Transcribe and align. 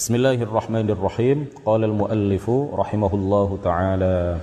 بسم 0.00 0.14
الله 0.14 0.42
الرحمن 0.42 0.90
الرحيم 0.90 1.38
قال 1.66 1.84
المؤلف 1.84 2.50
رحمه 2.82 3.12
الله 3.14 3.58
تعالى 3.64 4.36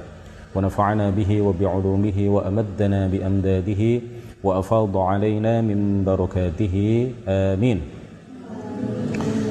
ونفعنا 0.55 1.09
به 1.09 1.41
وبعلومه 1.41 2.17
وأمدنا 2.35 3.07
بأمداده 3.07 4.01
وأفاض 4.43 4.97
علينا 4.97 5.61
من 5.61 6.03
بركاته 6.05 6.75
آمين 7.27 7.81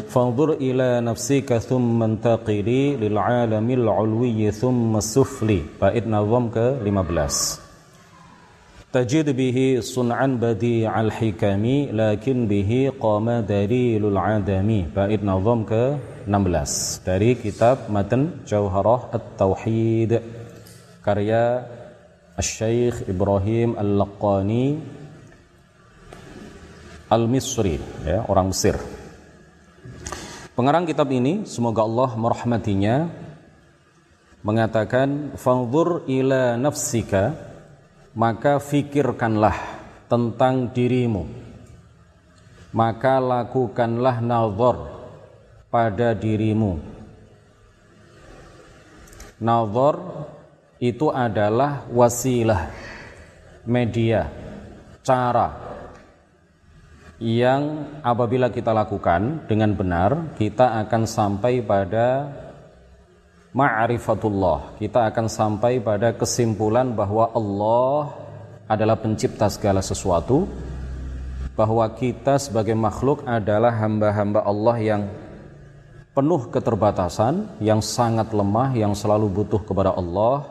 فانظر 0.09 0.53
إلى 0.53 1.01
نفسك 1.01 1.59
ثم 1.59 2.03
انتقلي 2.03 2.96
للعالم 2.96 3.71
العلوي 3.71 4.50
ثم 4.50 4.96
السفلي 4.96 5.61
بائد 5.82 6.07
نظم 6.07 6.50
ke 6.55 6.66
15 6.87 7.59
Tajid 8.87 9.27
bihi 9.34 9.82
sun'an 9.82 10.39
badi'al 10.39 11.11
hikami 11.11 11.91
lakin 11.91 12.46
bihi 12.46 12.95
qama 12.95 13.43
dalilul 13.43 14.14
adami. 14.14 14.86
Bait 14.86 15.18
nazam 15.27 15.66
ke-16 15.66 17.03
dari 17.03 17.35
kitab 17.35 17.90
Matan 17.90 18.46
Jauharah 18.46 19.11
At-Tauhid 19.11 20.22
karya 21.03 21.67
Al-Syeikh 22.39 23.11
Ibrahim 23.11 23.75
Al-Laqani 23.75 24.79
Al-Misri, 27.11 27.82
ya, 28.07 28.23
orang 28.31 28.54
Mesir. 28.54 28.79
Pengarang 30.54 30.87
kitab 30.87 31.11
ini 31.11 31.43
semoga 31.43 31.82
Allah 31.82 32.14
merahmatinya 32.14 33.11
mengatakan 34.47 35.34
fanzur 35.34 36.06
ila 36.06 36.55
nafsika 36.55 37.45
maka 38.16 38.56
fikirkanlah 38.56 39.55
tentang 40.08 40.72
dirimu. 40.72 41.28
Maka 42.72 43.20
lakukanlah 43.20 44.25
nazar 44.25 44.77
pada 45.69 46.16
dirimu. 46.16 46.80
Nazar 49.36 50.00
itu 50.81 51.12
adalah 51.12 51.84
wasilah 51.92 52.73
media 53.69 54.33
cara 55.05 55.53
yang 57.17 57.97
apabila 58.05 58.53
kita 58.53 58.77
lakukan 58.77 59.48
dengan 59.48 59.73
benar 59.73 60.36
kita 60.36 60.84
akan 60.84 61.08
sampai 61.08 61.64
pada 61.64 62.28
ma'rifatullah. 63.57 64.77
Kita 64.77 65.09
akan 65.09 65.27
sampai 65.33 65.81
pada 65.81 66.12
kesimpulan 66.12 66.93
bahwa 66.93 67.33
Allah 67.33 68.13
adalah 68.69 69.01
pencipta 69.01 69.48
segala 69.48 69.81
sesuatu, 69.81 70.45
bahwa 71.57 71.89
kita 71.97 72.37
sebagai 72.37 72.77
makhluk 72.77 73.25
adalah 73.25 73.73
hamba-hamba 73.73 74.45
Allah 74.45 74.77
yang 74.77 75.03
penuh 76.13 76.53
keterbatasan, 76.53 77.57
yang 77.65 77.81
sangat 77.81 78.29
lemah, 78.37 78.77
yang 78.77 78.93
selalu 78.93 79.33
butuh 79.33 79.65
kepada 79.65 79.97
Allah, 79.97 80.45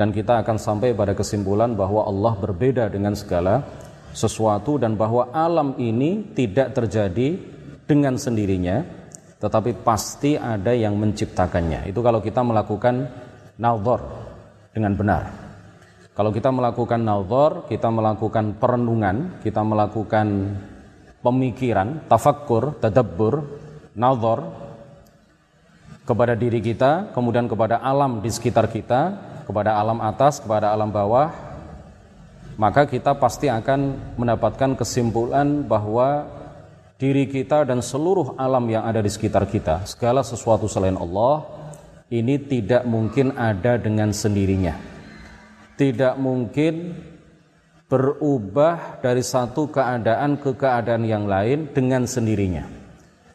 dan 0.00 0.08
kita 0.08 0.40
akan 0.40 0.56
sampai 0.56 0.96
pada 0.96 1.12
kesimpulan 1.12 1.76
bahwa 1.76 2.08
Allah 2.08 2.32
berbeda 2.40 2.88
dengan 2.88 3.12
segala 3.12 3.68
sesuatu 4.16 4.80
dan 4.80 4.96
bahwa 4.96 5.28
alam 5.28 5.76
ini 5.76 6.32
tidak 6.32 6.72
terjadi 6.72 7.36
dengan 7.84 8.16
sendirinya, 8.16 8.99
tetapi 9.40 9.80
pasti 9.80 10.36
ada 10.36 10.76
yang 10.76 11.00
menciptakannya. 11.00 11.88
Itu 11.88 12.04
kalau 12.04 12.20
kita 12.20 12.44
melakukan 12.44 13.08
nazar 13.56 14.00
dengan 14.76 14.92
benar. 14.92 15.22
Kalau 16.12 16.28
kita 16.28 16.52
melakukan 16.52 17.00
nazar, 17.00 17.64
kita 17.64 17.88
melakukan 17.88 18.60
perenungan, 18.60 19.40
kita 19.40 19.64
melakukan 19.64 20.26
pemikiran, 21.24 22.04
tafakkur, 22.04 22.76
tadabbur, 22.76 23.40
nazar 23.96 24.44
kepada 26.04 26.36
diri 26.36 26.60
kita, 26.60 27.16
kemudian 27.16 27.48
kepada 27.48 27.80
alam 27.80 28.20
di 28.20 28.28
sekitar 28.28 28.68
kita, 28.68 29.16
kepada 29.48 29.80
alam 29.80 30.04
atas, 30.04 30.44
kepada 30.44 30.76
alam 30.76 30.92
bawah, 30.92 31.32
maka 32.60 32.84
kita 32.84 33.16
pasti 33.16 33.48
akan 33.48 34.12
mendapatkan 34.20 34.76
kesimpulan 34.76 35.64
bahwa 35.64 36.28
diri 37.00 37.24
kita 37.24 37.64
dan 37.64 37.80
seluruh 37.80 38.36
alam 38.36 38.68
yang 38.68 38.84
ada 38.84 39.00
di 39.00 39.08
sekitar 39.08 39.48
kita, 39.48 39.88
segala 39.88 40.20
sesuatu 40.20 40.68
selain 40.68 41.00
Allah, 41.00 41.48
ini 42.12 42.36
tidak 42.36 42.84
mungkin 42.84 43.32
ada 43.40 43.80
dengan 43.80 44.12
sendirinya. 44.12 44.76
Tidak 45.80 46.20
mungkin 46.20 46.92
berubah 47.88 49.00
dari 49.00 49.24
satu 49.24 49.72
keadaan 49.72 50.36
ke 50.44 50.52
keadaan 50.52 51.08
yang 51.08 51.24
lain 51.24 51.72
dengan 51.72 52.04
sendirinya. 52.04 52.68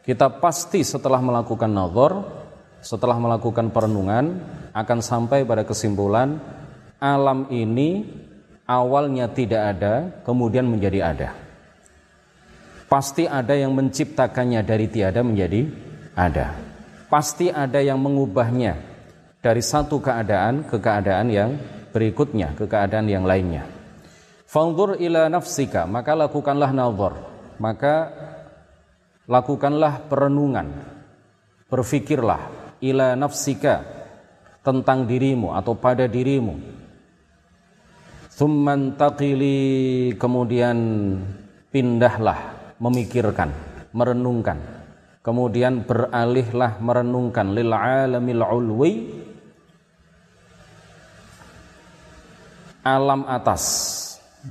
Kita 0.06 0.30
pasti 0.38 0.86
setelah 0.86 1.18
melakukan 1.18 1.74
nazar, 1.74 2.22
setelah 2.86 3.18
melakukan 3.18 3.74
perenungan, 3.74 4.46
akan 4.78 5.00
sampai 5.02 5.42
pada 5.42 5.66
kesimpulan 5.66 6.38
alam 7.02 7.50
ini 7.50 8.06
awalnya 8.70 9.26
tidak 9.34 9.62
ada, 9.74 10.14
kemudian 10.22 10.70
menjadi 10.70 11.02
ada 11.02 11.45
Pasti 12.86 13.26
ada 13.26 13.58
yang 13.58 13.74
menciptakannya 13.74 14.62
dari 14.62 14.86
tiada 14.86 15.26
menjadi 15.26 15.66
ada. 16.14 16.54
Pasti 17.10 17.50
ada 17.50 17.82
yang 17.82 17.98
mengubahnya 17.98 18.78
dari 19.42 19.62
satu 19.62 19.98
keadaan 20.02 20.66
ke 20.70 20.78
keadaan 20.78 21.28
yang 21.34 21.58
berikutnya, 21.90 22.54
ke 22.54 22.70
keadaan 22.70 23.10
yang 23.10 23.26
lainnya. 23.26 23.66
Fanzur 24.46 25.02
ila 25.02 25.26
nafsika, 25.30 25.90
maka 25.90 26.14
lakukanlah 26.14 26.70
nazar. 26.72 27.14
Maka 27.58 28.14
lakukanlah 29.26 30.06
perenungan. 30.06 30.70
Berfikirlah 31.66 32.42
ila 32.86 33.18
nafsika 33.18 33.82
tentang 34.62 35.10
dirimu 35.10 35.58
atau 35.58 35.74
pada 35.74 36.06
dirimu. 36.06 36.58
Thumman 38.36 39.00
taqili 39.00 40.12
kemudian 40.20 40.78
pindahlah 41.72 42.55
memikirkan, 42.80 43.52
merenungkan. 43.96 44.60
Kemudian 45.26 45.82
beralihlah 45.90 46.78
merenungkan 46.78 47.50
lil 47.58 47.74
alamil 47.74 48.46
ulwi 48.46 48.92
alam 52.86 53.26
atas 53.26 53.64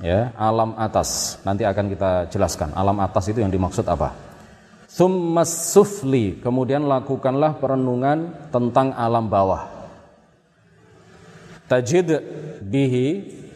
ya 0.03 0.35
alam 0.35 0.75
atas. 0.75 1.39
Nanti 1.47 1.63
akan 1.63 1.85
kita 1.87 2.11
jelaskan 2.27 2.75
alam 2.75 2.99
atas 2.99 3.31
itu 3.31 3.39
yang 3.39 3.53
dimaksud 3.53 3.87
apa. 3.87 4.11
Thummas 4.91 5.71
sufli 5.71 6.43
kemudian 6.43 6.83
lakukanlah 6.87 7.55
perenungan 7.55 8.51
tentang 8.51 8.91
alam 8.91 9.31
bawah. 9.31 9.71
Tajid 11.71 12.19
bihi 12.67 13.07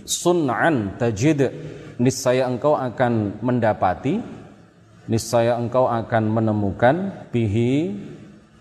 sun'an 0.08 0.96
tajid. 0.96 1.52
Niscaya 2.00 2.48
engkau 2.48 2.80
akan 2.80 3.44
mendapati 3.44 4.39
niscaya 5.10 5.58
engkau 5.58 5.90
akan 5.90 6.24
menemukan 6.30 7.26
bihi 7.34 7.98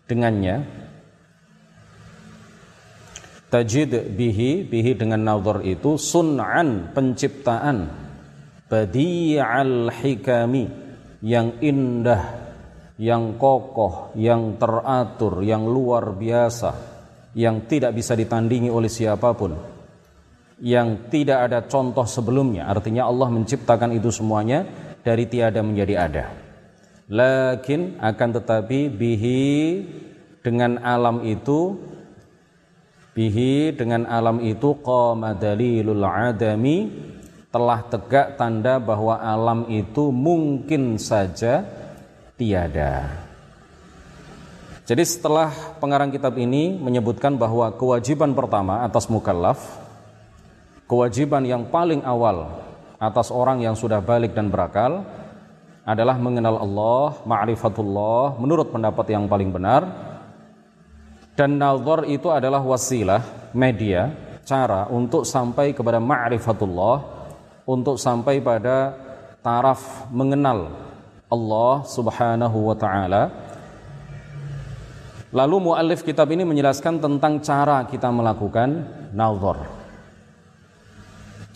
dengannya. 0.09 0.65
Tajid 3.49 4.17
bihi 4.17 4.65
bihi 4.65 4.93
dengan 4.97 5.25
nazar 5.25 5.61
itu 5.65 6.01
sun'an 6.01 6.93
penciptaan. 6.97 8.09
Badi'al 8.69 9.89
hikami 9.89 10.69
yang 11.25 11.57
indah 11.65 12.49
yang 13.01 13.41
kokoh 13.41 14.13
yang 14.19 14.61
teratur 14.61 15.41
yang 15.41 15.65
luar 15.65 16.13
biasa 16.13 16.71
yang 17.33 17.65
tidak 17.65 17.97
bisa 17.97 18.13
ditandingi 18.13 18.69
oleh 18.69 18.93
siapa 18.93 19.33
pun. 19.33 19.57
Yang 20.59 21.09
tidak 21.09 21.39
ada 21.49 21.65
contoh 21.65 22.05
sebelumnya 22.05 22.69
artinya 22.69 23.09
Allah 23.09 23.33
menciptakan 23.33 23.97
itu 23.97 24.13
semuanya 24.13 24.88
dari 25.03 25.25
tiada 25.27 25.61
menjadi 25.63 25.95
ada. 26.09 26.25
Lakin 27.09 27.97
akan 27.99 28.31
tetapi 28.37 28.93
bihi 28.93 29.45
dengan 30.45 30.77
alam 30.85 31.25
itu 31.25 31.77
bihi 33.17 33.75
dengan 33.75 34.07
alam 34.07 34.39
itu 34.45 34.77
qama 34.85 35.35
dalilul 35.35 36.05
adami 36.05 36.93
telah 37.49 37.81
tegak 37.89 38.37
tanda 38.37 38.77
bahwa 38.77 39.17
alam 39.19 39.65
itu 39.73 40.13
mungkin 40.13 41.01
saja 41.01 41.65
tiada. 42.37 43.09
Jadi 44.89 45.05
setelah 45.05 45.53
pengarang 45.81 46.09
kitab 46.09 46.37
ini 46.41 46.77
menyebutkan 46.77 47.37
bahwa 47.37 47.69
kewajiban 47.77 48.33
pertama 48.33 48.85
atas 48.85 49.05
mukallaf 49.09 49.61
kewajiban 50.89 51.45
yang 51.45 51.69
paling 51.69 52.01
awal 52.09 52.68
atas 52.99 53.31
orang 53.31 53.63
yang 53.63 53.79
sudah 53.79 54.03
balik 54.03 54.35
dan 54.35 54.51
berakal 54.51 55.07
adalah 55.87 56.21
mengenal 56.21 56.61
Allah, 56.61 57.23
ma'rifatullah 57.25 58.37
menurut 58.37 58.69
pendapat 58.69 59.07
yang 59.15 59.25
paling 59.31 59.49
benar. 59.49 59.87
Dan 61.39 61.57
nazar 61.57 62.03
itu 62.11 62.29
adalah 62.29 62.59
wasilah, 62.61 63.51
media, 63.55 64.11
cara 64.43 64.91
untuk 64.91 65.23
sampai 65.23 65.71
kepada 65.71 66.03
ma'rifatullah, 66.03 66.97
untuk 67.65 67.97
sampai 67.97 68.43
pada 68.43 68.93
taraf 69.41 70.11
mengenal 70.11 70.75
Allah 71.31 71.87
Subhanahu 71.87 72.59
wa 72.69 72.77
taala 72.77 73.49
Lalu 75.29 75.57
muallif 75.61 76.09
kitab 76.09 76.33
ini 76.33 76.41
menjelaskan 76.41 77.05
tentang 77.05 77.45
cara 77.45 77.85
kita 77.85 78.09
melakukan 78.09 78.89
nazar. 79.13 79.78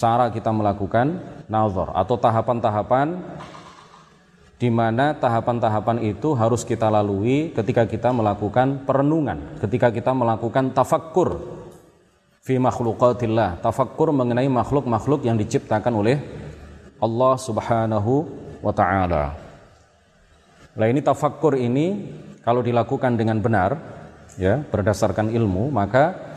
Cara 0.03 0.35
kita 0.35 0.51
melakukan 0.51 1.23
nazar 1.47 1.95
atau 1.95 2.19
tahapan-tahapan 2.19 3.23
di 4.59 4.67
mana 4.67 5.15
tahapan-tahapan 5.15 6.03
itu 6.03 6.35
harus 6.35 6.67
kita 6.67 6.91
lalui 6.91 7.55
ketika 7.55 7.87
kita 7.87 8.11
melakukan 8.11 8.83
perenungan, 8.83 9.63
ketika 9.63 9.95
kita 9.95 10.11
melakukan 10.11 10.75
tafakkur 10.75 11.39
fi 12.43 12.59
makhluqatillah, 12.59 13.63
tafakkur 13.63 14.11
mengenai 14.11 14.51
makhluk-makhluk 14.51 15.23
yang 15.23 15.39
diciptakan 15.39 15.95
oleh 15.95 16.19
Allah 16.99 17.39
Subhanahu 17.39 18.27
wa 18.59 18.75
taala. 18.75 19.39
Nah 20.83 20.87
ini 20.91 20.99
tafakkur 20.99 21.55
ini 21.55 22.11
kalau 22.43 22.59
dilakukan 22.59 23.15
dengan 23.15 23.39
benar 23.39 23.79
ya 24.35 24.67
berdasarkan 24.67 25.31
ilmu 25.31 25.71
maka 25.71 26.35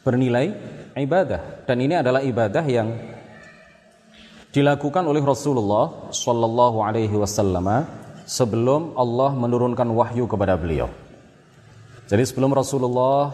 bernilai 0.00 0.77
ibadah 1.00 1.64
dan 1.64 1.76
ini 1.78 1.94
adalah 1.98 2.20
ibadah 2.22 2.64
yang 2.66 2.94
dilakukan 4.52 5.04
oleh 5.04 5.22
Rasulullah 5.22 6.10
Shallallahu 6.10 6.78
Alaihi 6.82 7.14
Wasallam 7.14 7.86
sebelum 8.28 8.96
Allah 8.98 9.32
menurunkan 9.32 9.88
wahyu 9.92 10.28
kepada 10.28 10.58
beliau. 10.58 10.90
Jadi 12.08 12.24
sebelum 12.24 12.52
Rasulullah 12.52 13.32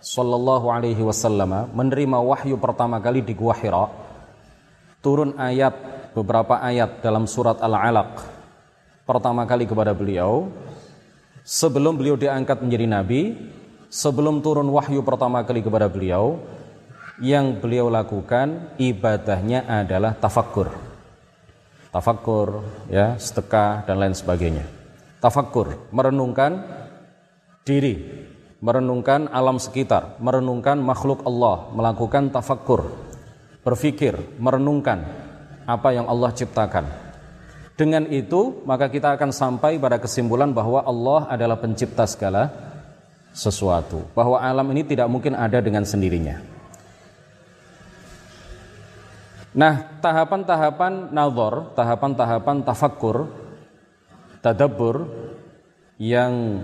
Shallallahu 0.00 0.66
Alaihi 0.72 1.02
Wasallam 1.04 1.72
menerima 1.72 2.18
wahyu 2.20 2.56
pertama 2.56 2.98
kali 2.98 3.20
di 3.20 3.36
Gua 3.36 3.52
Hira, 3.56 3.88
turun 5.04 5.36
ayat 5.36 5.74
beberapa 6.16 6.58
ayat 6.58 7.04
dalam 7.04 7.28
surat 7.28 7.60
Al-Alaq 7.60 8.24
pertama 9.04 9.44
kali 9.48 9.64
kepada 9.64 9.92
beliau 9.92 10.48
sebelum 11.48 11.96
beliau 11.96 12.20
diangkat 12.20 12.60
menjadi 12.60 12.84
nabi, 12.84 13.32
sebelum 13.88 14.44
turun 14.44 14.68
wahyu 14.68 15.00
pertama 15.00 15.40
kali 15.48 15.64
kepada 15.64 15.88
beliau, 15.88 16.36
yang 17.18 17.58
beliau 17.58 17.90
lakukan 17.90 18.74
ibadahnya 18.78 19.66
adalah 19.66 20.14
tafakkur. 20.14 20.70
Tafakkur, 21.88 22.48
ya, 22.92 23.18
sedekah 23.18 23.86
dan 23.88 23.96
lain 23.98 24.14
sebagainya. 24.14 24.64
Tafakkur, 25.18 25.90
merenungkan 25.90 26.62
diri, 27.66 27.98
merenungkan 28.62 29.26
alam 29.34 29.58
sekitar, 29.58 30.20
merenungkan 30.22 30.78
makhluk 30.78 31.26
Allah, 31.26 31.70
melakukan 31.74 32.30
tafakkur, 32.30 32.86
berpikir, 33.66 34.14
merenungkan 34.38 35.02
apa 35.66 35.90
yang 35.90 36.06
Allah 36.06 36.30
ciptakan 36.30 37.08
dengan 37.78 38.10
itu, 38.10 38.58
maka 38.66 38.90
kita 38.90 39.14
akan 39.14 39.30
sampai 39.30 39.78
pada 39.78 40.02
kesimpulan 40.02 40.50
bahwa 40.50 40.82
Allah 40.82 41.30
adalah 41.30 41.62
pencipta 41.62 42.10
segala 42.10 42.50
sesuatu, 43.30 44.02
bahwa 44.18 44.42
alam 44.42 44.66
ini 44.74 44.82
tidak 44.82 45.06
mungkin 45.06 45.38
ada 45.38 45.62
dengan 45.62 45.86
sendirinya. 45.86 46.57
Nah, 49.58 49.98
tahapan-tahapan 49.98 51.10
nazar, 51.10 51.74
tahapan-tahapan 51.74 52.62
tafakkur, 52.62 53.26
tadabbur 54.38 55.10
yang 55.98 56.62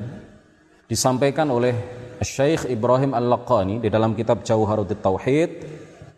disampaikan 0.87 1.51
oleh 1.51 1.75
Syekh 2.23 2.71
Ibrahim 2.71 3.19
Al-Laqani 3.19 3.83
di 3.83 3.91
dalam 3.91 4.15
kitab 4.15 4.47
Jauharuddin 4.47 5.03
Tauhid, 5.03 5.51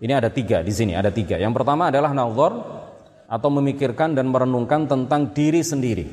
ini 0.04 0.12
ada 0.12 0.28
tiga 0.28 0.60
di 0.60 0.68
sini, 0.68 0.92
ada 0.92 1.08
tiga. 1.08 1.40
Yang 1.40 1.56
pertama 1.56 1.88
adalah 1.88 2.12
nazar, 2.12 2.52
atau 3.26 3.48
memikirkan 3.50 4.14
dan 4.14 4.30
merenungkan 4.30 4.86
tentang 4.86 5.34
diri 5.34 5.64
sendiri. 5.64 6.06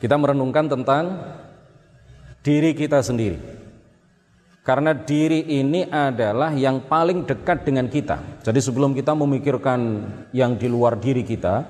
Kita 0.00 0.14
merenungkan 0.14 0.66
tentang 0.70 1.04
diri 2.42 2.74
kita 2.74 3.02
sendiri. 3.04 3.61
Karena 4.62 4.94
diri 4.94 5.58
ini 5.58 5.82
adalah 5.90 6.54
yang 6.54 6.86
paling 6.86 7.26
dekat 7.26 7.66
dengan 7.66 7.90
kita. 7.90 8.42
Jadi 8.46 8.62
sebelum 8.62 8.94
kita 8.94 9.10
memikirkan 9.10 10.06
yang 10.30 10.54
di 10.54 10.70
luar 10.70 11.02
diri 11.02 11.26
kita, 11.26 11.66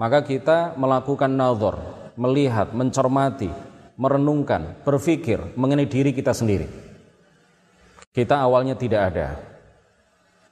maka 0.00 0.24
kita 0.24 0.72
melakukan 0.80 1.28
nazar, 1.28 1.76
melihat, 2.16 2.72
mencermati, 2.72 3.52
merenungkan, 4.00 4.80
berpikir 4.88 5.52
mengenai 5.52 5.84
diri 5.84 6.16
kita 6.16 6.32
sendiri. 6.32 6.64
Kita 8.16 8.40
awalnya 8.40 8.72
tidak 8.72 9.12
ada. 9.12 9.36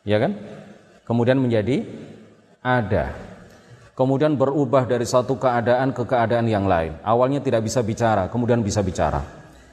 Ya 0.04 0.20
kan? 0.20 0.36
kemudian 1.08 1.40
menjadi 1.40 1.88
ada. 2.60 3.16
Kemudian 3.96 4.38
berubah 4.38 4.86
dari 4.86 5.08
satu 5.08 5.40
keadaan 5.40 5.90
ke 5.90 6.04
keadaan 6.06 6.46
yang 6.46 6.68
lain. 6.68 7.00
Awalnya 7.02 7.42
tidak 7.42 7.66
bisa 7.66 7.82
bicara, 7.82 8.30
kemudian 8.30 8.62
bisa 8.62 8.84
bicara. 8.84 9.24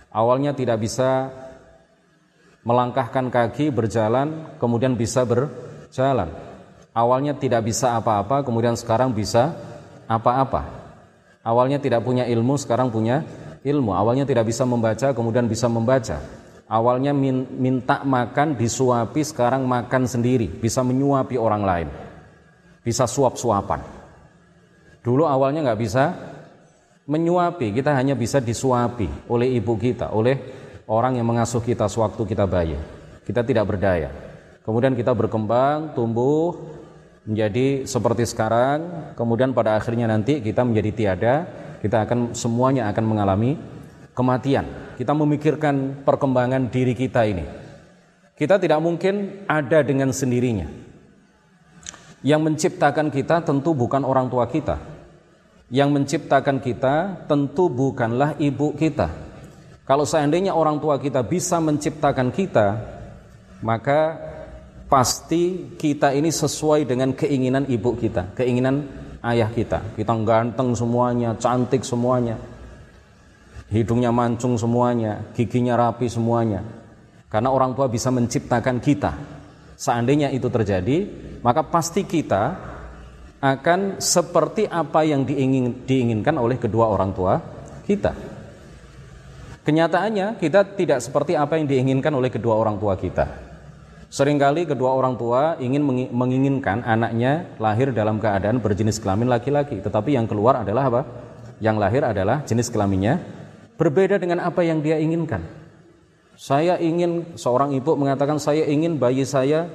Awalnya 0.09 0.55
tidak 0.55 0.81
bisa 0.81 1.29
melangkahkan 2.65 3.29
kaki 3.29 3.69
berjalan, 3.69 4.57
kemudian 4.57 4.97
bisa 4.97 5.21
berjalan. 5.23 6.33
Awalnya 6.91 7.37
tidak 7.37 7.69
bisa 7.69 7.93
apa-apa, 7.93 8.41
kemudian 8.41 8.73
sekarang 8.73 9.13
bisa 9.13 9.53
apa-apa. 10.09 10.65
Awalnya 11.45 11.77
tidak 11.77 12.01
punya 12.01 12.25
ilmu, 12.25 12.57
sekarang 12.57 12.89
punya 12.89 13.21
ilmu. 13.61 13.93
Awalnya 13.93 14.25
tidak 14.25 14.49
bisa 14.49 14.65
membaca, 14.65 15.13
kemudian 15.13 15.45
bisa 15.45 15.69
membaca. 15.69 16.17
Awalnya 16.65 17.13
minta 17.13 18.01
makan 18.01 18.57
disuapi, 18.57 19.21
sekarang 19.21 19.69
makan 19.69 20.09
sendiri, 20.09 20.49
bisa 20.49 20.81
menyuapi 20.81 21.37
orang 21.37 21.61
lain. 21.61 21.87
Bisa 22.81 23.05
suap-suapan. 23.05 23.85
Dulu 25.05 25.29
awalnya 25.29 25.61
nggak 25.69 25.81
bisa 25.85 26.03
menyuapi, 27.05 27.69
kita 27.77 27.93
hanya 27.93 28.17
bisa 28.17 28.41
disuapi 28.41 29.29
oleh 29.29 29.53
ibu 29.53 29.77
kita, 29.77 30.09
oleh 30.09 30.64
orang 30.85 31.17
yang 31.17 31.27
mengasuh 31.27 31.61
kita 31.61 31.89
sewaktu 31.89 32.21
kita 32.25 32.45
bayi. 32.45 32.77
Kita 33.25 33.41
tidak 33.41 33.65
berdaya. 33.69 34.09
Kemudian 34.65 34.93
kita 34.97 35.13
berkembang, 35.13 35.93
tumbuh, 35.93 36.57
menjadi 37.25 37.89
seperti 37.89 38.25
sekarang, 38.25 39.13
kemudian 39.17 39.53
pada 39.53 39.77
akhirnya 39.77 40.05
nanti 40.05 40.41
kita 40.41 40.61
menjadi 40.61 40.91
tiada, 40.93 41.35
kita 41.81 42.05
akan 42.05 42.37
semuanya 42.37 42.89
akan 42.89 43.05
mengalami 43.05 43.57
kematian. 44.13 44.65
Kita 44.97 45.11
memikirkan 45.11 46.05
perkembangan 46.05 46.69
diri 46.69 46.93
kita 46.93 47.25
ini. 47.25 47.45
Kita 48.37 48.61
tidak 48.61 48.79
mungkin 48.79 49.45
ada 49.49 49.81
dengan 49.81 50.13
sendirinya. 50.13 50.69
Yang 52.25 52.41
menciptakan 52.41 53.13
kita 53.13 53.45
tentu 53.45 53.77
bukan 53.77 54.01
orang 54.01 54.29
tua 54.29 54.49
kita. 54.49 54.81
Yang 55.69 55.89
menciptakan 55.93 56.57
kita 56.61 57.25
tentu 57.29 57.69
bukanlah 57.69 58.37
ibu 58.41 58.73
kita. 58.73 59.24
Kalau 59.85 60.03
seandainya 60.03 60.57
orang 60.57 60.81
tua 60.81 60.97
kita 60.97 61.21
bisa 61.21 61.61
menciptakan 61.61 62.33
kita, 62.33 62.67
maka 63.61 64.17
pasti 64.89 65.77
kita 65.77 66.13
ini 66.17 66.33
sesuai 66.33 66.89
dengan 66.89 67.13
keinginan 67.13 67.69
ibu 67.69 67.93
kita, 67.93 68.33
keinginan 68.33 68.89
ayah 69.21 69.49
kita. 69.53 69.93
Kita 69.93 70.13
ganteng 70.25 70.73
semuanya, 70.73 71.37
cantik 71.37 71.85
semuanya 71.85 72.37
hidungnya 73.69 74.13
mancung 74.13 74.59
semuanya, 74.59 75.33
giginya 75.33 75.73
rapi 75.77 76.05
semuanya. 76.09 76.61
Karena 77.29 77.49
orang 77.49 77.73
tua 77.73 77.89
bisa 77.89 78.13
menciptakan 78.13 78.77
kita. 78.79 79.11
Seandainya 79.75 80.31
itu 80.31 80.47
terjadi, 80.47 80.97
maka 81.41 81.65
pasti 81.65 82.05
kita 82.07 82.55
akan 83.43 83.99
seperti 83.99 84.65
apa 84.69 85.03
yang 85.03 85.27
diingin, 85.27 85.83
diinginkan 85.83 86.39
oleh 86.39 86.55
kedua 86.55 86.87
orang 86.87 87.11
tua 87.11 87.33
kita. 87.83 88.34
Kenyataannya 89.65 90.37
kita 90.37 90.77
tidak 90.77 91.01
seperti 91.01 91.33
apa 91.33 91.57
yang 91.57 91.65
diinginkan 91.65 92.13
oleh 92.13 92.29
kedua 92.29 92.53
orang 92.53 92.77
tua 92.77 92.93
kita. 92.93 93.25
Seringkali 94.13 94.69
kedua 94.69 94.93
orang 94.93 95.17
tua 95.17 95.57
ingin 95.57 95.81
menginginkan 96.13 96.85
anaknya 96.85 97.49
lahir 97.57 97.89
dalam 97.89 98.21
keadaan 98.21 98.61
berjenis 98.61 99.01
kelamin 99.01 99.25
laki-laki, 99.25 99.81
tetapi 99.81 100.13
yang 100.13 100.29
keluar 100.29 100.61
adalah 100.61 100.87
apa? 100.93 101.01
Yang 101.57 101.77
lahir 101.81 102.01
adalah 102.05 102.45
jenis 102.45 102.69
kelaminnya 102.69 103.17
berbeda 103.73 104.21
dengan 104.21 104.45
apa 104.45 104.61
yang 104.61 104.85
dia 104.85 105.01
inginkan. 105.01 105.41
Saya 106.37 106.77
ingin 106.77 107.33
seorang 107.33 107.73
ibu 107.73 107.97
mengatakan 107.97 108.37
saya 108.37 108.69
ingin 108.69 109.01
bayi 109.01 109.25
saya 109.25 109.65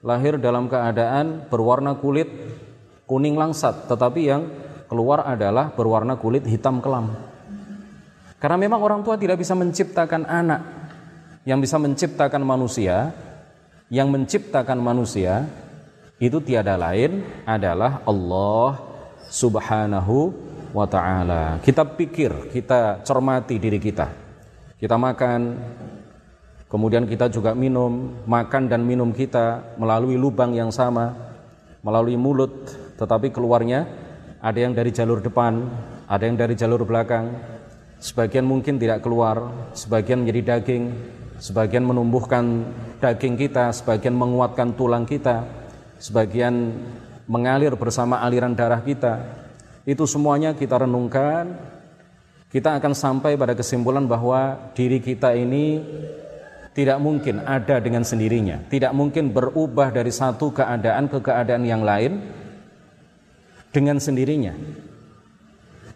lahir 0.00 0.40
dalam 0.40 0.72
keadaan 0.72 1.44
berwarna 1.52 2.00
kulit 2.00 2.32
kuning 3.04 3.36
langsat, 3.36 3.84
tetapi 3.84 4.20
yang 4.24 4.48
keluar 4.88 5.28
adalah 5.28 5.76
berwarna 5.76 6.16
kulit 6.16 6.48
hitam 6.48 6.80
kelam. 6.80 7.35
Karena 8.36 8.56
memang 8.60 8.80
orang 8.84 9.00
tua 9.00 9.16
tidak 9.16 9.40
bisa 9.40 9.56
menciptakan 9.56 10.28
anak 10.28 10.60
yang 11.46 11.62
bisa 11.62 11.78
menciptakan 11.78 12.42
manusia, 12.42 13.14
yang 13.88 14.10
menciptakan 14.10 14.76
manusia 14.82 15.46
itu 16.18 16.42
tiada 16.42 16.74
lain 16.74 17.22
adalah 17.46 18.02
Allah 18.04 18.82
Subhanahu 19.30 20.32
wa 20.74 20.84
taala. 20.84 21.62
Kita 21.62 21.86
pikir, 21.86 22.52
kita 22.52 23.00
cermati 23.06 23.56
diri 23.56 23.80
kita. 23.80 24.12
Kita 24.76 25.00
makan, 25.00 25.40
kemudian 26.68 27.08
kita 27.08 27.32
juga 27.32 27.56
minum, 27.56 28.20
makan 28.28 28.68
dan 28.68 28.84
minum 28.84 29.08
kita 29.14 29.76
melalui 29.80 30.20
lubang 30.20 30.52
yang 30.52 30.68
sama, 30.68 31.16
melalui 31.80 32.18
mulut, 32.20 32.52
tetapi 33.00 33.32
keluarnya 33.32 33.88
ada 34.42 34.58
yang 34.58 34.76
dari 34.76 34.92
jalur 34.92 35.24
depan, 35.24 35.64
ada 36.04 36.22
yang 36.26 36.36
dari 36.36 36.52
jalur 36.52 36.84
belakang. 36.84 37.55
Sebagian 38.00 38.44
mungkin 38.44 38.76
tidak 38.76 39.04
keluar, 39.04 39.68
sebagian 39.72 40.24
menjadi 40.24 40.56
daging, 40.56 40.92
sebagian 41.40 41.84
menumbuhkan 41.84 42.64
daging 43.00 43.36
kita, 43.36 43.72
sebagian 43.72 44.16
menguatkan 44.16 44.76
tulang 44.76 45.04
kita, 45.04 45.44
sebagian 46.00 46.72
mengalir 47.28 47.74
bersama 47.76 48.22
aliran 48.22 48.54
darah 48.56 48.80
kita. 48.80 49.44
Itu 49.86 50.04
semuanya 50.08 50.54
kita 50.54 50.82
renungkan, 50.82 51.54
kita 52.50 52.78
akan 52.78 52.92
sampai 52.94 53.38
pada 53.38 53.54
kesimpulan 53.54 54.06
bahwa 54.06 54.72
diri 54.74 54.98
kita 54.98 55.34
ini 55.34 55.82
tidak 56.76 57.00
mungkin 57.00 57.40
ada 57.40 57.80
dengan 57.80 58.04
sendirinya, 58.04 58.68
tidak 58.68 58.92
mungkin 58.92 59.32
berubah 59.32 59.94
dari 59.94 60.12
satu 60.12 60.52
keadaan 60.52 61.08
ke 61.08 61.18
keadaan 61.24 61.64
yang 61.64 61.80
lain 61.80 62.20
dengan 63.72 63.96
sendirinya. 63.96 64.52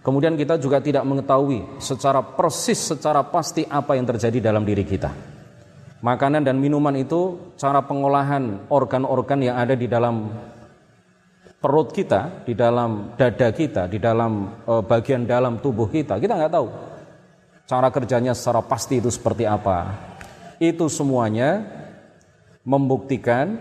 Kemudian 0.01 0.33
kita 0.33 0.57
juga 0.57 0.81
tidak 0.81 1.05
mengetahui 1.05 1.77
secara 1.77 2.25
persis, 2.25 2.81
secara 2.81 3.21
pasti 3.21 3.69
apa 3.69 4.01
yang 4.01 4.09
terjadi 4.09 4.49
dalam 4.49 4.65
diri 4.65 4.81
kita. 4.81 5.13
Makanan 6.01 6.41
dan 6.41 6.57
minuman 6.57 6.97
itu 6.97 7.53
cara 7.61 7.85
pengolahan 7.85 8.73
organ-organ 8.73 9.41
yang 9.45 9.61
ada 9.61 9.77
di 9.77 9.85
dalam 9.85 10.33
perut 11.61 11.93
kita, 11.93 12.49
di 12.49 12.57
dalam 12.57 13.13
dada 13.21 13.53
kita, 13.53 13.85
di 13.85 14.01
dalam 14.01 14.65
e, 14.65 14.81
bagian 14.81 15.29
dalam 15.29 15.61
tubuh 15.61 15.93
kita, 15.93 16.17
kita 16.17 16.33
nggak 16.33 16.55
tahu. 16.57 16.69
Cara 17.69 17.93
kerjanya 17.93 18.33
secara 18.33 18.65
pasti 18.65 19.05
itu 19.05 19.13
seperti 19.13 19.45
apa. 19.45 19.93
Itu 20.57 20.89
semuanya 20.89 21.61
membuktikan 22.65 23.61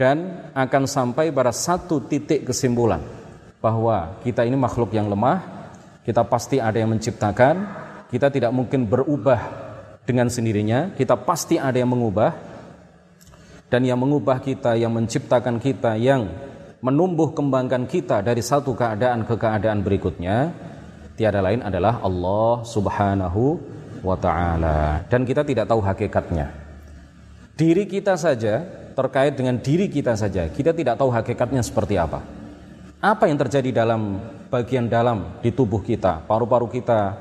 dan 0.00 0.48
akan 0.56 0.88
sampai 0.88 1.28
pada 1.28 1.52
satu 1.52 2.00
titik 2.08 2.48
kesimpulan 2.48 3.23
bahwa 3.64 4.20
kita 4.20 4.44
ini 4.44 4.60
makhluk 4.60 4.92
yang 4.92 5.08
lemah, 5.08 5.40
kita 6.04 6.20
pasti 6.28 6.60
ada 6.60 6.76
yang 6.76 6.92
menciptakan, 6.92 7.64
kita 8.12 8.28
tidak 8.28 8.52
mungkin 8.52 8.84
berubah 8.84 9.40
dengan 10.04 10.28
sendirinya, 10.28 10.92
kita 10.92 11.16
pasti 11.16 11.56
ada 11.56 11.80
yang 11.80 11.88
mengubah, 11.88 12.36
dan 13.72 13.88
yang 13.88 13.96
mengubah 13.96 14.44
kita, 14.44 14.76
yang 14.76 14.92
menciptakan 14.92 15.56
kita, 15.56 15.96
yang 15.96 16.28
menumbuh 16.84 17.32
kembangkan 17.32 17.88
kita 17.88 18.20
dari 18.20 18.44
satu 18.44 18.76
keadaan 18.76 19.24
ke 19.24 19.32
keadaan 19.32 19.80
berikutnya, 19.80 20.52
tiada 21.16 21.40
lain 21.40 21.64
adalah 21.64 22.04
Allah 22.04 22.68
Subhanahu 22.68 23.56
wa 24.04 24.16
Ta'ala, 24.20 25.08
dan 25.08 25.24
kita 25.24 25.40
tidak 25.40 25.72
tahu 25.72 25.80
hakikatnya. 25.80 26.52
Diri 27.56 27.88
kita 27.88 28.20
saja, 28.20 28.60
terkait 28.92 29.32
dengan 29.32 29.56
diri 29.56 29.88
kita 29.88 30.12
saja, 30.20 30.52
kita 30.52 30.76
tidak 30.76 31.00
tahu 31.00 31.08
hakikatnya 31.08 31.64
seperti 31.64 31.96
apa 31.96 32.43
apa 33.04 33.28
yang 33.28 33.36
terjadi 33.36 33.84
dalam 33.84 34.16
bagian 34.48 34.88
dalam 34.88 35.36
di 35.44 35.52
tubuh 35.52 35.84
kita, 35.84 36.24
paru-paru 36.24 36.72
kita, 36.72 37.12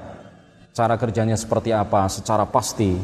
cara 0.71 0.95
kerjanya 0.95 1.35
seperti 1.35 1.75
apa 1.75 2.07
secara 2.07 2.47
pasti. 2.47 2.95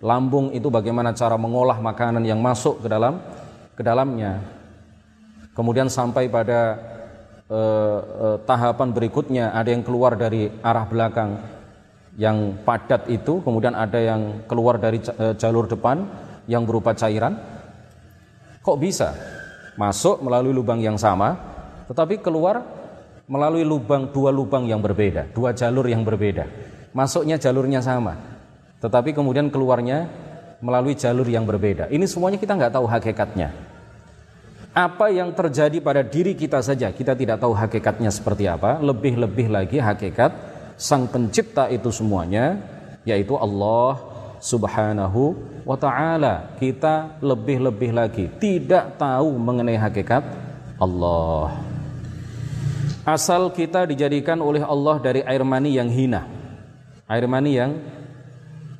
Lambung 0.00 0.48
itu 0.56 0.72
bagaimana 0.72 1.12
cara 1.12 1.36
mengolah 1.36 1.76
makanan 1.84 2.24
yang 2.24 2.40
masuk 2.40 2.80
ke 2.80 2.88
dalam 2.88 3.20
ke 3.76 3.84
dalamnya. 3.84 4.40
Kemudian 5.52 5.92
sampai 5.92 6.32
pada 6.32 6.80
eh, 7.44 7.98
eh, 8.00 8.36
tahapan 8.48 8.88
berikutnya 8.88 9.52
ada 9.52 9.68
yang 9.68 9.84
keluar 9.84 10.16
dari 10.16 10.48
arah 10.64 10.88
belakang 10.88 11.30
yang 12.16 12.56
padat 12.64 13.04
itu, 13.12 13.44
kemudian 13.44 13.76
ada 13.76 14.00
yang 14.00 14.48
keluar 14.48 14.80
dari 14.80 14.96
eh, 14.96 15.36
jalur 15.36 15.68
depan 15.68 16.08
yang 16.48 16.64
berupa 16.64 16.96
cairan. 16.96 17.36
Kok 18.64 18.80
bisa 18.80 19.12
masuk 19.76 20.24
melalui 20.24 20.56
lubang 20.56 20.80
yang 20.80 20.96
sama? 20.96 21.53
Tetapi 21.88 22.20
keluar 22.20 22.64
melalui 23.24 23.64
lubang 23.64 24.12
dua 24.12 24.28
lubang 24.28 24.68
yang 24.68 24.80
berbeda, 24.84 25.32
dua 25.32 25.56
jalur 25.56 25.88
yang 25.88 26.04
berbeda. 26.04 26.44
Masuknya 26.94 27.40
jalurnya 27.40 27.80
sama, 27.82 28.14
tetapi 28.78 29.16
kemudian 29.16 29.48
keluarnya 29.48 30.06
melalui 30.64 30.94
jalur 30.96 31.26
yang 31.28 31.44
berbeda. 31.44 31.90
Ini 31.90 32.04
semuanya 32.08 32.38
kita 32.40 32.56
nggak 32.56 32.72
tahu 32.72 32.86
hakikatnya. 32.88 33.48
Apa 34.74 35.06
yang 35.06 35.30
terjadi 35.30 35.78
pada 35.78 36.02
diri 36.02 36.34
kita 36.34 36.58
saja 36.58 36.90
kita 36.90 37.14
tidak 37.14 37.38
tahu 37.38 37.54
hakikatnya 37.54 38.10
seperti 38.10 38.50
apa. 38.50 38.82
Lebih-lebih 38.82 39.46
lagi 39.46 39.78
hakikat 39.78 40.34
Sang 40.74 41.06
Pencipta 41.06 41.70
itu 41.70 41.94
semuanya, 41.94 42.58
yaitu 43.06 43.38
Allah 43.38 44.02
Subhanahu 44.42 45.38
wa 45.62 45.78
Ta'ala. 45.78 46.58
Kita 46.58 47.22
lebih-lebih 47.22 47.90
lagi 47.94 48.26
tidak 48.42 48.98
tahu 48.98 49.38
mengenai 49.38 49.78
hakikat 49.78 50.26
Allah. 50.82 51.73
Asal 53.04 53.52
kita 53.52 53.84
dijadikan 53.84 54.40
oleh 54.40 54.64
Allah 54.64 54.96
dari 54.96 55.20
air 55.20 55.44
mani 55.44 55.76
yang 55.76 55.92
hina, 55.92 56.24
air 57.04 57.28
mani 57.28 57.52
yang 57.52 57.76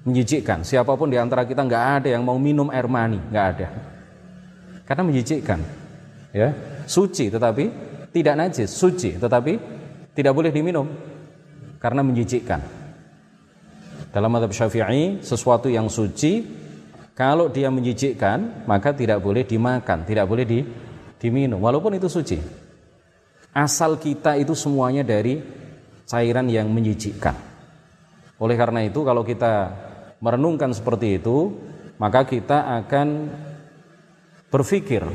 menjijikkan. 0.00 0.64
Siapa 0.64 0.96
pun 0.96 1.12
di 1.12 1.20
antara 1.20 1.44
kita 1.44 1.60
nggak 1.60 1.84
ada 2.00 2.08
yang 2.08 2.24
mau 2.24 2.40
minum 2.40 2.72
air 2.72 2.88
mani, 2.88 3.20
nggak 3.20 3.46
ada. 3.56 3.68
Karena 4.88 5.02
menjijikkan, 5.04 5.60
ya. 6.32 6.48
Suci 6.88 7.28
tetapi 7.28 7.64
tidak 8.12 8.34
najis, 8.36 8.72
suci 8.72 9.20
tetapi 9.20 9.52
tidak 10.16 10.32
boleh 10.32 10.48
diminum. 10.48 10.88
Karena 11.76 12.00
menjijikkan. 12.00 12.64
Dalam 14.08 14.32
madhab 14.32 14.56
syafi'i 14.56 15.20
sesuatu 15.20 15.68
yang 15.68 15.92
suci 15.92 16.48
kalau 17.12 17.52
dia 17.52 17.68
menjijikkan 17.68 18.64
maka 18.64 18.96
tidak 18.96 19.20
boleh 19.20 19.44
dimakan, 19.44 20.08
tidak 20.08 20.24
boleh 20.24 20.48
di, 20.48 20.64
diminum. 21.20 21.60
Walaupun 21.60 21.92
itu 22.00 22.08
suci 22.08 22.63
asal 23.54 23.96
kita 24.02 24.34
itu 24.36 24.52
semuanya 24.58 25.06
dari 25.06 25.38
cairan 26.04 26.50
yang 26.50 26.66
menjijikkan. 26.68 27.38
Oleh 28.42 28.58
karena 28.58 28.82
itu 28.82 29.06
kalau 29.06 29.22
kita 29.22 29.70
merenungkan 30.18 30.74
seperti 30.74 31.22
itu, 31.22 31.54
maka 31.96 32.26
kita 32.26 32.82
akan 32.82 33.30
berpikir 34.50 35.06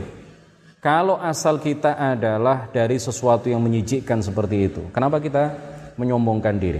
kalau 0.79 1.19
asal 1.19 1.59
kita 1.59 1.99
adalah 1.99 2.71
dari 2.71 2.95
sesuatu 2.95 3.51
yang 3.51 3.59
menyijikkan 3.59 4.23
seperti 4.23 4.71
itu, 4.71 4.81
kenapa 4.95 5.19
kita 5.19 5.51
menyombongkan 5.99 6.55
diri? 6.55 6.79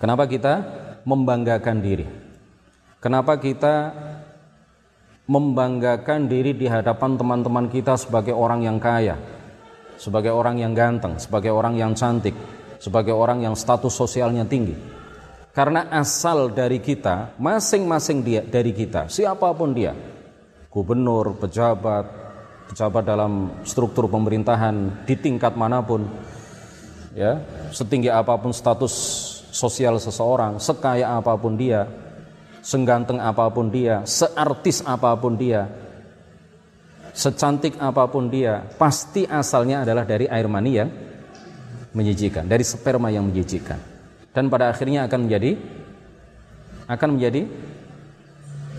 Kenapa 0.00 0.24
kita 0.24 0.64
membanggakan 1.04 1.76
diri? 1.84 2.08
Kenapa 3.04 3.36
kita 3.36 3.92
membanggakan 5.28 6.24
diri 6.24 6.56
di 6.56 6.64
hadapan 6.64 7.20
teman-teman 7.20 7.68
kita 7.68 8.00
sebagai 8.00 8.32
orang 8.32 8.64
yang 8.64 8.80
kaya? 8.80 9.37
Sebagai 9.98 10.30
orang 10.30 10.62
yang 10.62 10.72
ganteng, 10.72 11.18
sebagai 11.18 11.50
orang 11.50 11.74
yang 11.74 11.92
cantik, 11.92 12.32
sebagai 12.78 13.12
orang 13.12 13.42
yang 13.42 13.58
status 13.58 13.90
sosialnya 13.90 14.46
tinggi. 14.46 14.72
Karena 15.50 15.90
asal 15.90 16.54
dari 16.54 16.78
kita, 16.78 17.34
masing-masing 17.34 18.22
dia 18.22 18.42
dari 18.46 18.70
kita, 18.70 19.10
siapa 19.10 19.50
pun 19.58 19.74
dia, 19.74 19.90
gubernur, 20.70 21.34
pejabat, 21.34 22.06
pejabat 22.70 23.02
dalam 23.02 23.58
struktur 23.66 24.06
pemerintahan 24.06 25.02
di 25.02 25.18
tingkat 25.18 25.58
mana 25.58 25.82
pun, 25.82 26.06
ya, 27.18 27.42
setinggi 27.74 28.06
apa 28.06 28.38
pun 28.38 28.54
status 28.54 28.94
sosial 29.50 29.98
seseorang, 29.98 30.62
sekaya 30.62 31.18
apa 31.18 31.34
pun 31.34 31.58
dia, 31.58 31.90
sengganteng 32.62 33.18
apa 33.18 33.50
pun 33.50 33.66
dia, 33.66 34.06
seartis 34.06 34.86
apa 34.86 35.10
pun 35.18 35.34
dia, 35.34 35.66
secantik 37.12 37.76
apa 37.80 38.08
pun 38.08 38.28
dia, 38.28 38.64
pasti 38.76 39.24
asalnya 39.28 39.82
adalah 39.82 40.04
dari 40.08 40.26
air 40.26 40.46
mani 40.46 40.72
yang 40.72 40.90
menjijikan, 41.92 42.46
dari 42.46 42.64
sperma 42.64 43.08
yang 43.10 43.28
menjijikan. 43.28 43.78
Dan 44.32 44.46
pada 44.52 44.70
akhirnya 44.70 45.08
akan 45.08 45.26
menjadi 45.26 45.50
akan 46.88 47.08
menjadi 47.18 47.42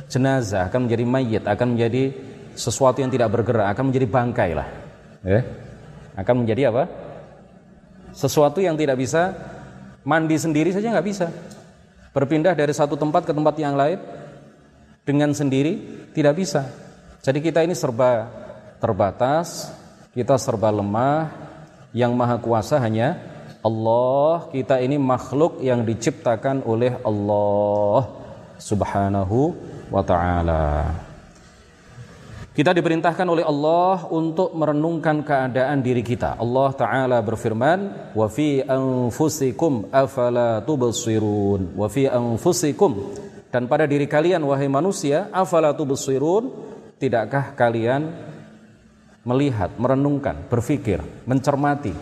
jenazah, 0.10 0.66
akan 0.72 0.90
menjadi 0.90 1.04
mayit, 1.06 1.44
akan 1.46 1.78
menjadi 1.78 2.04
sesuatu 2.58 3.00
yang 3.00 3.14
tidak 3.14 3.30
bergerak, 3.30 3.70
akan 3.70 3.94
menjadi 3.94 4.08
bangkai 4.10 4.52
lah. 4.58 4.68
Ya. 5.22 5.42
Akan 6.18 6.44
menjadi 6.44 6.74
apa? 6.74 6.90
Sesuatu 8.12 8.60
yang 8.60 8.74
tidak 8.76 8.98
bisa 8.98 9.38
mandi 10.02 10.36
sendiri 10.36 10.74
saja 10.74 10.90
nggak 10.90 11.08
bisa. 11.08 11.30
Berpindah 12.10 12.58
dari 12.58 12.74
satu 12.74 12.98
tempat 12.98 13.30
ke 13.30 13.32
tempat 13.32 13.56
yang 13.62 13.78
lain 13.78 14.02
dengan 15.06 15.30
sendiri 15.32 15.78
tidak 16.18 16.42
bisa. 16.42 16.66
Jadi 17.20 17.44
kita 17.44 17.60
ini 17.68 17.76
serba 17.76 18.32
terbatas, 18.80 19.68
kita 20.16 20.40
serba 20.40 20.72
lemah, 20.72 21.28
yang 21.92 22.14
maha 22.16 22.38
kuasa 22.40 22.80
hanya 22.80 23.18
Allah, 23.60 24.48
kita 24.56 24.80
ini 24.80 24.96
makhluk 24.96 25.60
yang 25.60 25.84
diciptakan 25.84 26.64
oleh 26.64 26.96
Allah 27.04 28.08
Subhanahu 28.56 29.52
wa 29.92 30.00
taala. 30.00 30.96
Kita 32.56 32.76
diperintahkan 32.76 33.28
oleh 33.28 33.44
Allah 33.44 34.04
untuk 34.12 34.52
merenungkan 34.52 35.24
keadaan 35.24 35.80
diri 35.80 36.04
kita. 36.04 36.40
Allah 36.40 36.72
taala 36.76 37.18
berfirman, 37.24 38.12
"Wa 38.16 38.28
fi 38.28 38.64
anfusikum 38.64 39.92
afala 39.92 40.60
tubsirun." 40.64 41.76
Wa 41.76 41.88
fi 41.88 42.08
anfusikum 42.08 43.16
dan 43.50 43.66
pada 43.66 43.90
diri 43.90 44.06
kalian 44.06 44.44
wahai 44.46 44.70
manusia, 44.70 45.28
afala 45.34 45.74
tubsirun? 45.74 46.52
Tidakkah 47.00 47.56
kalian 47.56 48.12
melihat, 49.24 49.72
merenungkan, 49.79 50.36
berpikir, 50.51 51.00
mencermati? 51.24 51.96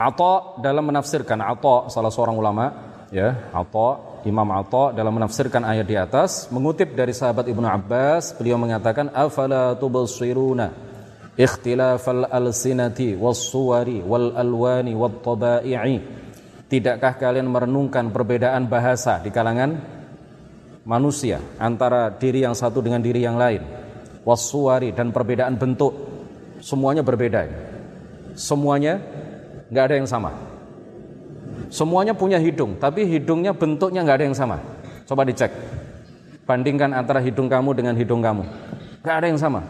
Atau 0.00 0.62
dalam 0.64 0.88
menafsirkan 0.88 1.44
Atau 1.44 1.92
salah 1.92 2.08
seorang 2.08 2.32
ulama 2.32 2.72
ya 3.12 3.52
Atau 3.52 4.22
Imam 4.24 4.48
Atau 4.56 4.96
dalam 4.96 5.12
menafsirkan 5.12 5.60
ayat 5.60 5.84
di 5.84 5.92
atas 5.92 6.48
mengutip 6.48 6.96
dari 6.96 7.12
sahabat 7.12 7.44
Ibnu 7.44 7.68
Abbas 7.68 8.32
beliau 8.36 8.56
mengatakan 8.56 9.12
afala 9.12 9.76
tubsiruna 9.76 10.72
ikhtilafal 11.36 12.28
alsinati 12.28 13.16
was-suwari 13.16 14.04
wal 14.04 14.36
alwani 14.36 14.92
wat 14.92 15.24
tabai'i 15.24 15.96
tidakkah 16.68 17.16
kalian 17.16 17.48
merenungkan 17.48 18.12
perbedaan 18.12 18.68
bahasa 18.68 19.24
di 19.24 19.32
kalangan 19.32 19.99
manusia 20.84 21.40
antara 21.60 22.12
diri 22.12 22.44
yang 22.44 22.56
satu 22.56 22.80
dengan 22.80 23.00
diri 23.04 23.24
yang 23.24 23.36
lain 23.36 23.60
was-suwari 24.24 24.92
dan 24.92 25.12
perbedaan 25.12 25.56
bentuk 25.60 25.92
semuanya 26.60 27.00
berbeda 27.04 27.48
semuanya 28.34 29.00
nggak 29.70 29.84
ada 29.86 29.94
yang 30.02 30.08
sama. 30.10 30.30
Semuanya 31.70 32.10
punya 32.10 32.36
hidung, 32.42 32.74
tapi 32.82 33.06
hidungnya 33.06 33.54
bentuknya 33.54 34.02
nggak 34.02 34.18
ada 34.18 34.26
yang 34.26 34.36
sama. 34.36 34.58
Coba 35.06 35.22
dicek. 35.22 35.54
Bandingkan 36.42 36.90
antara 36.90 37.22
hidung 37.22 37.46
kamu 37.46 37.78
dengan 37.78 37.94
hidung 37.94 38.18
kamu. 38.18 38.42
Nggak 39.06 39.16
ada 39.22 39.26
yang 39.30 39.38
sama. 39.38 39.62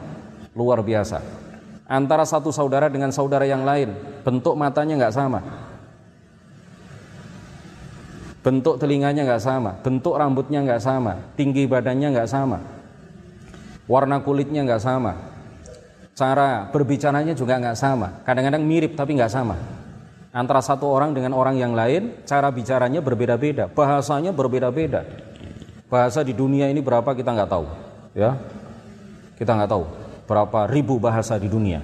Luar 0.56 0.80
biasa. 0.80 1.20
Antara 1.84 2.24
satu 2.24 2.48
saudara 2.48 2.88
dengan 2.88 3.12
saudara 3.12 3.44
yang 3.44 3.68
lain, 3.68 3.92
bentuk 4.24 4.56
matanya 4.56 4.96
nggak 4.96 5.14
sama. 5.14 5.40
Bentuk 8.40 8.80
telinganya 8.80 9.28
nggak 9.28 9.42
sama, 9.44 9.76
bentuk 9.84 10.16
rambutnya 10.16 10.64
nggak 10.64 10.80
sama, 10.80 11.12
tinggi 11.36 11.68
badannya 11.68 12.08
nggak 12.08 12.30
sama, 12.30 12.56
warna 13.84 14.24
kulitnya 14.24 14.64
nggak 14.64 14.80
sama, 14.80 15.12
cara 16.16 16.64
berbicaranya 16.72 17.36
juga 17.36 17.60
nggak 17.60 17.76
sama. 17.76 18.24
Kadang-kadang 18.24 18.64
mirip 18.64 18.96
tapi 18.96 19.16
nggak 19.16 19.28
sama. 19.28 19.60
Antara 20.30 20.62
satu 20.62 20.86
orang 20.86 21.10
dengan 21.10 21.34
orang 21.34 21.58
yang 21.58 21.74
lain 21.74 22.22
cara 22.22 22.54
bicaranya 22.54 23.02
berbeda-beda 23.02 23.66
bahasanya 23.66 24.30
berbeda-beda. 24.30 25.02
Bahasa 25.90 26.22
di 26.22 26.30
dunia 26.30 26.70
ini 26.70 26.78
berapa 26.78 27.12
kita 27.12 27.34
nggak 27.34 27.50
tahu 27.50 27.66
ya? 28.14 28.38
Kita 29.34 29.52
nggak 29.58 29.70
tahu 29.74 29.84
berapa 30.30 30.70
ribu 30.70 31.02
bahasa 31.02 31.34
di 31.34 31.50
dunia. 31.50 31.82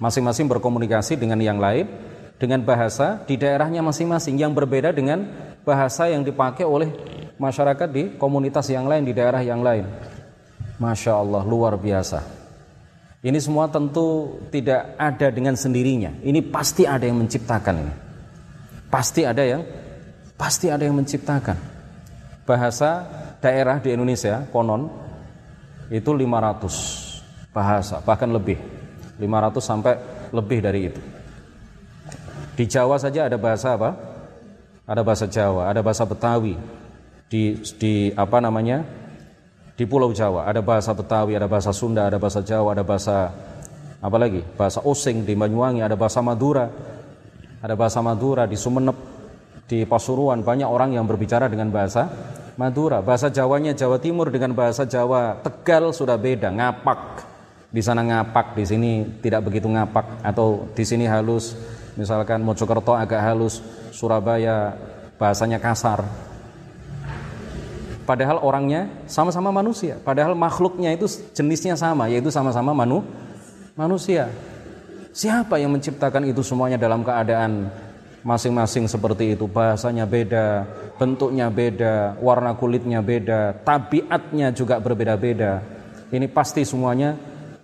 Masing-masing 0.00 0.48
berkomunikasi 0.48 1.20
dengan 1.20 1.36
yang 1.42 1.60
lain 1.60 1.84
dengan 2.38 2.62
bahasa 2.62 3.20
di 3.26 3.34
daerahnya 3.34 3.82
masing-masing 3.82 4.38
yang 4.38 4.54
berbeda 4.54 4.94
dengan 4.94 5.26
bahasa 5.66 6.06
yang 6.08 6.22
dipakai 6.22 6.64
oleh 6.64 6.90
masyarakat 7.36 7.88
di 7.90 8.14
komunitas 8.16 8.70
yang 8.70 8.86
lain 8.86 9.04
di 9.04 9.12
daerah 9.12 9.42
yang 9.42 9.60
lain 9.60 9.84
Masya 10.78 11.12
Allah 11.18 11.42
luar 11.42 11.74
biasa 11.74 12.38
ini 13.18 13.38
semua 13.42 13.66
tentu 13.66 14.38
tidak 14.54 14.94
ada 14.94 15.26
dengan 15.34 15.58
sendirinya. 15.58 16.14
Ini 16.22 16.38
pasti 16.54 16.86
ada 16.86 17.02
yang 17.02 17.18
menciptakan 17.18 17.74
ini. 17.82 17.94
Pasti 18.86 19.26
ada 19.26 19.42
yang 19.42 19.66
pasti 20.38 20.70
ada 20.70 20.86
yang 20.86 20.94
menciptakan. 20.94 21.58
Bahasa 22.46 23.10
daerah 23.42 23.82
di 23.82 23.90
Indonesia 23.90 24.46
konon 24.54 24.86
itu 25.90 26.14
500 26.14 27.50
bahasa, 27.50 27.98
bahkan 28.06 28.30
lebih. 28.30 28.62
500 29.18 29.66
sampai 29.66 29.98
lebih 30.30 30.58
dari 30.62 30.80
itu. 30.86 31.00
Di 32.58 32.66
Jawa 32.66 32.98
saja 32.98 33.30
ada 33.30 33.38
bahasa 33.38 33.78
apa? 33.78 33.94
Ada 34.82 35.06
bahasa 35.06 35.30
Jawa, 35.30 35.70
ada 35.70 35.78
bahasa 35.78 36.02
Betawi. 36.02 36.58
Di 37.30 37.62
di 37.78 38.10
apa 38.18 38.42
namanya? 38.42 38.82
di 39.78 39.86
Pulau 39.86 40.10
Jawa. 40.10 40.50
Ada 40.50 40.58
bahasa 40.58 40.90
Betawi, 40.90 41.38
ada 41.38 41.46
bahasa 41.46 41.70
Sunda, 41.70 42.10
ada 42.10 42.18
bahasa 42.18 42.42
Jawa, 42.42 42.74
ada 42.74 42.82
bahasa 42.82 43.30
apa 44.02 44.16
lagi? 44.18 44.42
Bahasa 44.58 44.82
Osing 44.82 45.22
di 45.22 45.38
Banyuwangi, 45.38 45.86
ada 45.86 45.94
bahasa 45.94 46.18
Madura. 46.18 46.66
Ada 47.62 47.78
bahasa 47.78 48.02
Madura 48.02 48.46
di 48.50 48.58
Sumeneb, 48.58 48.98
di 49.70 49.86
Pasuruan 49.86 50.42
banyak 50.42 50.66
orang 50.66 50.98
yang 50.98 51.06
berbicara 51.06 51.46
dengan 51.46 51.70
bahasa 51.70 52.10
Madura. 52.58 52.98
Bahasa 53.06 53.30
Jawanya 53.30 53.70
Jawa 53.74 54.02
Timur 54.02 54.34
dengan 54.34 54.50
bahasa 54.50 54.82
Jawa 54.82 55.38
Tegal 55.46 55.94
sudah 55.94 56.18
beda, 56.18 56.50
ngapak. 56.50 57.22
Di 57.70 57.82
sana 57.82 58.02
ngapak, 58.02 58.58
di 58.58 58.64
sini 58.66 58.90
tidak 59.22 59.46
begitu 59.46 59.70
ngapak 59.70 60.26
atau 60.26 60.66
di 60.74 60.82
sini 60.82 61.06
halus. 61.06 61.54
Misalkan 61.98 62.46
Mojokerto 62.46 62.94
agak 62.94 63.18
halus, 63.18 63.58
Surabaya 63.90 64.78
bahasanya 65.18 65.58
kasar 65.58 66.06
Padahal 68.08 68.40
orangnya 68.40 68.88
sama-sama 69.04 69.52
manusia. 69.52 70.00
Padahal 70.00 70.32
makhluknya 70.32 70.96
itu 70.96 71.04
jenisnya 71.36 71.76
sama, 71.76 72.08
yaitu 72.08 72.32
sama-sama 72.32 72.72
manu, 72.72 73.04
manusia. 73.76 74.32
Siapa 75.12 75.60
yang 75.60 75.76
menciptakan 75.76 76.24
itu 76.24 76.40
semuanya 76.40 76.80
dalam 76.80 77.04
keadaan 77.04 77.68
masing-masing 78.24 78.88
seperti 78.88 79.36
itu? 79.36 79.44
Bahasanya 79.44 80.08
beda, 80.08 80.64
bentuknya 80.96 81.52
beda, 81.52 82.16
warna 82.24 82.56
kulitnya 82.56 83.04
beda, 83.04 83.60
tabiatnya 83.60 84.56
juga 84.56 84.80
berbeda-beda. 84.80 85.60
Ini 86.08 86.32
pasti 86.32 86.64
semuanya 86.64 87.12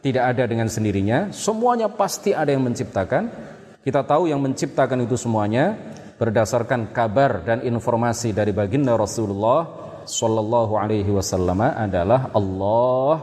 tidak 0.04 0.36
ada 0.36 0.44
dengan 0.44 0.68
sendirinya. 0.68 1.32
Semuanya 1.32 1.88
pasti 1.88 2.36
ada 2.36 2.52
yang 2.52 2.68
menciptakan. 2.68 3.32
Kita 3.84 4.00
tahu 4.00 4.32
yang 4.32 4.40
menciptakan 4.40 5.04
itu 5.04 5.20
semuanya 5.20 5.76
berdasarkan 6.16 6.88
kabar 6.88 7.44
dan 7.44 7.60
informasi 7.60 8.32
dari 8.32 8.48
baginda 8.48 8.96
Rasulullah 8.96 9.68
sallallahu 10.08 10.72
alaihi 10.80 11.12
wasallam 11.12 11.60
adalah 11.60 12.32
Allah 12.32 13.20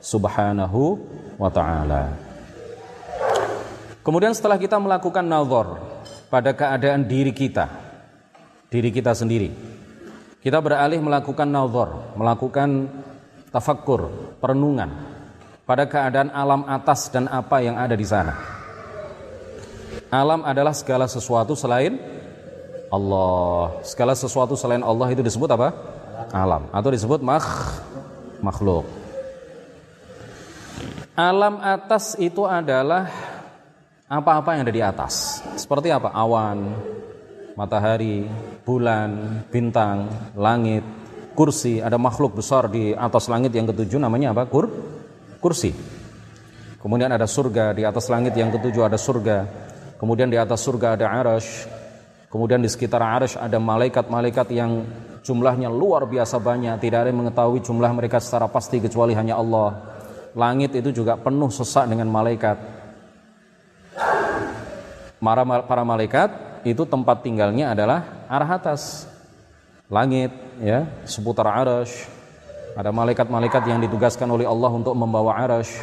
Subhanahu 0.00 0.96
wa 1.36 1.52
taala. 1.52 2.16
Kemudian 4.00 4.32
setelah 4.32 4.56
kita 4.56 4.80
melakukan 4.80 5.20
nazar 5.20 5.76
pada 6.32 6.56
keadaan 6.56 7.04
diri 7.04 7.36
kita, 7.36 7.68
diri 8.72 8.88
kita 8.88 9.12
sendiri, 9.12 9.52
kita 10.40 10.56
beralih 10.64 11.04
melakukan 11.04 11.44
nazar, 11.44 12.16
melakukan 12.16 12.88
tafakkur, 13.52 14.08
perenungan 14.40 14.88
pada 15.68 15.84
keadaan 15.84 16.32
alam 16.32 16.64
atas 16.64 17.12
dan 17.12 17.28
apa 17.28 17.60
yang 17.60 17.76
ada 17.76 17.92
di 17.92 18.08
sana. 18.08 18.57
Alam 20.08 20.40
adalah 20.44 20.72
segala 20.72 21.04
sesuatu 21.04 21.52
selain 21.52 22.00
Allah. 22.88 23.84
Segala 23.84 24.16
sesuatu 24.16 24.56
selain 24.56 24.80
Allah 24.80 25.12
itu 25.12 25.20
disebut 25.20 25.48
apa? 25.52 25.98
alam 26.34 26.68
atau 26.74 26.90
disebut 26.92 27.20
makh 27.22 27.80
makhluk. 28.42 28.84
Alam 31.18 31.58
atas 31.58 32.14
itu 32.18 32.46
adalah 32.46 33.10
apa-apa 34.06 34.54
yang 34.54 34.62
ada 34.62 34.74
di 34.74 34.82
atas. 34.82 35.42
Seperti 35.58 35.90
apa? 35.90 36.14
Awan, 36.14 36.78
matahari, 37.58 38.22
bulan, 38.62 39.42
bintang, 39.50 40.06
langit, 40.38 40.86
kursi. 41.34 41.82
Ada 41.82 41.98
makhluk 41.98 42.38
besar 42.38 42.70
di 42.70 42.94
atas 42.94 43.26
langit 43.26 43.50
yang 43.50 43.66
ketujuh 43.66 43.98
namanya 43.98 44.30
apa? 44.30 44.46
Kur 44.46 44.70
kursi. 45.42 45.74
Kemudian 46.78 47.10
ada 47.10 47.26
surga, 47.26 47.74
di 47.74 47.82
atas 47.82 48.06
langit 48.06 48.38
yang 48.38 48.54
ketujuh 48.54 48.86
ada 48.86 48.94
surga. 48.94 49.67
Kemudian 49.98 50.30
di 50.30 50.38
atas 50.38 50.62
surga 50.62 50.94
ada 50.94 51.10
arash. 51.10 51.66
Kemudian 52.30 52.62
di 52.62 52.70
sekitar 52.70 53.02
arash 53.02 53.34
ada 53.34 53.58
malaikat-malaikat 53.58 54.46
yang 54.54 54.86
jumlahnya 55.26 55.66
luar 55.68 56.06
biasa 56.06 56.38
banyak, 56.38 56.78
tidak 56.78 57.04
ada 57.04 57.08
yang 57.10 57.20
mengetahui 57.26 57.60
jumlah 57.60 57.90
mereka 57.92 58.22
secara 58.22 58.46
pasti 58.46 58.78
kecuali 58.78 59.12
hanya 59.12 59.36
Allah. 59.36 59.74
Langit 60.38 60.76
itu 60.78 61.02
juga 61.02 61.18
penuh 61.18 61.50
sesak 61.50 61.90
dengan 61.90 62.06
malaikat. 62.06 62.56
Para 65.18 65.82
malaikat 65.82 66.62
itu 66.62 66.86
tempat 66.86 67.26
tinggalnya 67.26 67.74
adalah 67.74 68.28
arah 68.30 68.50
atas. 68.54 69.10
Langit 69.90 70.30
ya, 70.62 70.86
seputar 71.08 71.48
arash. 71.48 72.06
Ada 72.78 72.94
malaikat-malaikat 72.94 73.66
yang 73.66 73.82
ditugaskan 73.82 74.30
oleh 74.30 74.46
Allah 74.46 74.70
untuk 74.70 74.94
membawa 74.94 75.34
arash. 75.42 75.74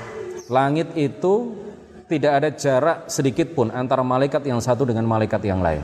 Langit 0.48 0.94
itu 0.96 1.65
tidak 2.06 2.32
ada 2.38 2.50
jarak 2.54 2.98
sedikit 3.10 3.58
pun 3.58 3.74
antara 3.74 4.06
malaikat 4.06 4.46
yang 4.46 4.62
satu 4.62 4.86
dengan 4.86 5.10
malaikat 5.10 5.42
yang 5.42 5.66
lain. 5.66 5.82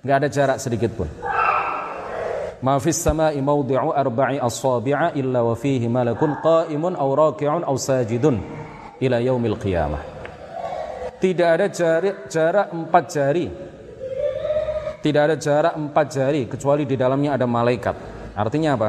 Nggak 0.00 0.16
ada 0.24 0.28
jarak 0.32 0.58
sedikit 0.62 0.96
pun. 0.96 1.08
Ma 2.64 2.80
fis 2.82 2.98
sama'i 2.98 3.38
mawdi'u 3.38 3.94
arba'i 3.94 4.40
asabi'a 4.40 5.14
illa 5.14 5.44
wa 5.44 5.54
fihi 5.54 5.86
malakun 5.86 6.40
qa'imun 6.42 6.96
aw 6.98 7.08
raki'un 7.14 7.62
aw 7.62 7.74
sajidun 7.76 8.40
ila 8.98 9.16
yaumil 9.20 9.60
qiyamah. 9.60 10.02
Tidak 11.18 11.48
ada 11.50 11.66
jarak, 11.70 12.30
jarak 12.30 12.66
empat 12.72 13.04
jari. 13.10 13.46
Tidak 14.98 15.22
ada 15.22 15.36
jarak 15.38 15.74
empat 15.78 16.06
jari 16.10 16.42
kecuali 16.50 16.82
di 16.86 16.98
dalamnya 16.98 17.38
ada 17.38 17.46
malaikat. 17.46 17.94
Artinya 18.34 18.70
apa? 18.74 18.88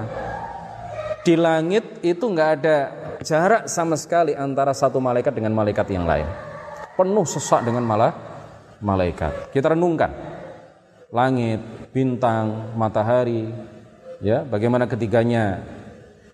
Di 1.21 1.37
langit 1.37 2.01
itu 2.01 2.25
nggak 2.25 2.49
ada 2.61 2.77
jarak 3.23 3.67
sama 3.67 3.95
sekali 3.99 4.35
antara 4.35 4.71
satu 4.71 4.97
malaikat 5.01 5.33
dengan 5.35 5.53
malaikat 5.55 5.87
yang 5.91 6.07
lain. 6.07 6.27
Penuh 6.95 7.25
sesak 7.27 7.63
dengan 7.63 7.83
malah 7.83 8.11
malaikat. 8.83 9.51
Kita 9.55 9.71
renungkan 9.75 10.11
langit, 11.09 11.59
bintang, 11.89 12.75
matahari, 12.77 13.49
ya, 14.21 14.45
bagaimana 14.45 14.85
ketiganya, 14.85 15.63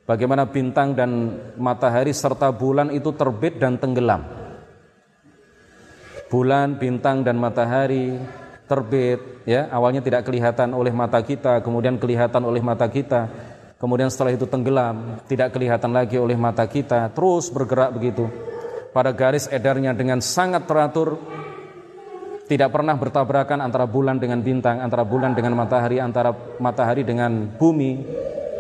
bagaimana 0.04 0.44
bintang 0.50 0.92
dan 0.94 1.40
matahari 1.56 2.12
serta 2.12 2.52
bulan 2.52 2.92
itu 2.92 3.14
terbit 3.16 3.58
dan 3.58 3.80
tenggelam. 3.80 4.44
bulan, 6.26 6.76
bintang 6.76 7.22
dan 7.22 7.38
matahari 7.38 8.18
terbit 8.66 9.46
ya, 9.46 9.70
awalnya 9.70 10.02
tidak 10.02 10.26
kelihatan 10.26 10.74
oleh 10.74 10.92
mata 10.92 11.22
kita, 11.22 11.62
kemudian 11.62 12.02
kelihatan 12.02 12.44
oleh 12.44 12.60
mata 12.60 12.90
kita. 12.90 13.30
Kemudian 13.76 14.08
setelah 14.08 14.32
itu 14.32 14.48
tenggelam, 14.48 15.20
tidak 15.28 15.52
kelihatan 15.52 15.92
lagi 15.92 16.16
oleh 16.16 16.40
mata 16.40 16.64
kita, 16.64 17.12
terus 17.12 17.52
bergerak 17.52 17.92
begitu. 17.92 18.32
Pada 18.96 19.12
garis 19.12 19.52
edarnya 19.52 19.92
dengan 19.92 20.24
sangat 20.24 20.64
teratur, 20.64 21.20
tidak 22.48 22.72
pernah 22.72 22.96
bertabrakan 22.96 23.60
antara 23.60 23.84
bulan 23.84 24.16
dengan 24.16 24.40
bintang, 24.40 24.80
antara 24.80 25.04
bulan 25.04 25.36
dengan 25.36 25.60
matahari, 25.60 26.00
antara 26.00 26.32
matahari 26.62 27.04
dengan 27.04 27.52
bumi. 27.52 28.06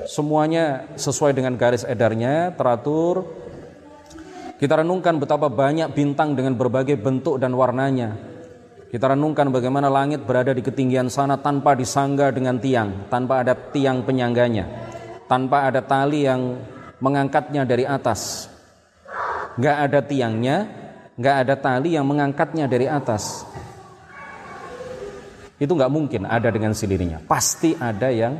Semuanya 0.05 0.85
sesuai 0.99 1.33
dengan 1.33 1.55
garis 1.55 1.87
edarnya, 1.87 2.53
teratur, 2.53 3.25
kita 4.55 4.79
renungkan 4.79 5.19
betapa 5.19 5.51
banyak 5.51 5.91
bintang 5.91 6.31
dengan 6.31 6.55
berbagai 6.55 6.95
bentuk 6.95 7.35
dan 7.43 7.51
warnanya. 7.51 8.15
Kita 8.87 9.11
renungkan 9.11 9.51
bagaimana 9.51 9.91
langit 9.91 10.23
berada 10.23 10.55
di 10.55 10.63
ketinggian 10.63 11.11
sana 11.11 11.35
tanpa 11.35 11.75
disangga 11.75 12.31
dengan 12.31 12.55
tiang, 12.55 13.11
tanpa 13.11 13.43
ada 13.43 13.51
tiang 13.51 14.07
penyangganya, 14.07 14.84
tanpa 15.25 15.69
ada 15.69 15.81
tali 15.81 16.25
yang 16.25 16.59
mengangkatnya 17.01 17.65
dari 17.65 17.85
atas. 17.85 18.49
Gak 19.55 19.77
ada 19.89 19.99
tiangnya, 20.03 20.67
gak 21.15 21.35
ada 21.47 21.55
tali 21.55 21.95
yang 21.95 22.05
mengangkatnya 22.05 22.67
dari 22.67 22.85
atas. 22.89 23.47
Itu 25.55 25.73
gak 25.73 25.91
mungkin 25.91 26.27
ada 26.27 26.51
dengan 26.51 26.75
sendirinya. 26.75 27.23
Pasti 27.23 27.71
ada 27.79 28.11
yang 28.11 28.35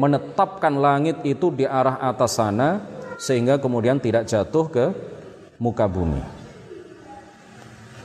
menetapkan 0.00 0.72
langit 0.80 1.20
itu 1.28 1.52
di 1.52 1.68
arah 1.68 2.00
atas 2.00 2.40
sana 2.40 2.80
sehingga 3.20 3.60
kemudian 3.60 4.00
tidak 4.00 4.24
jatuh 4.24 4.66
ke 4.72 4.84
muka 5.60 5.84
bumi. 5.84 6.40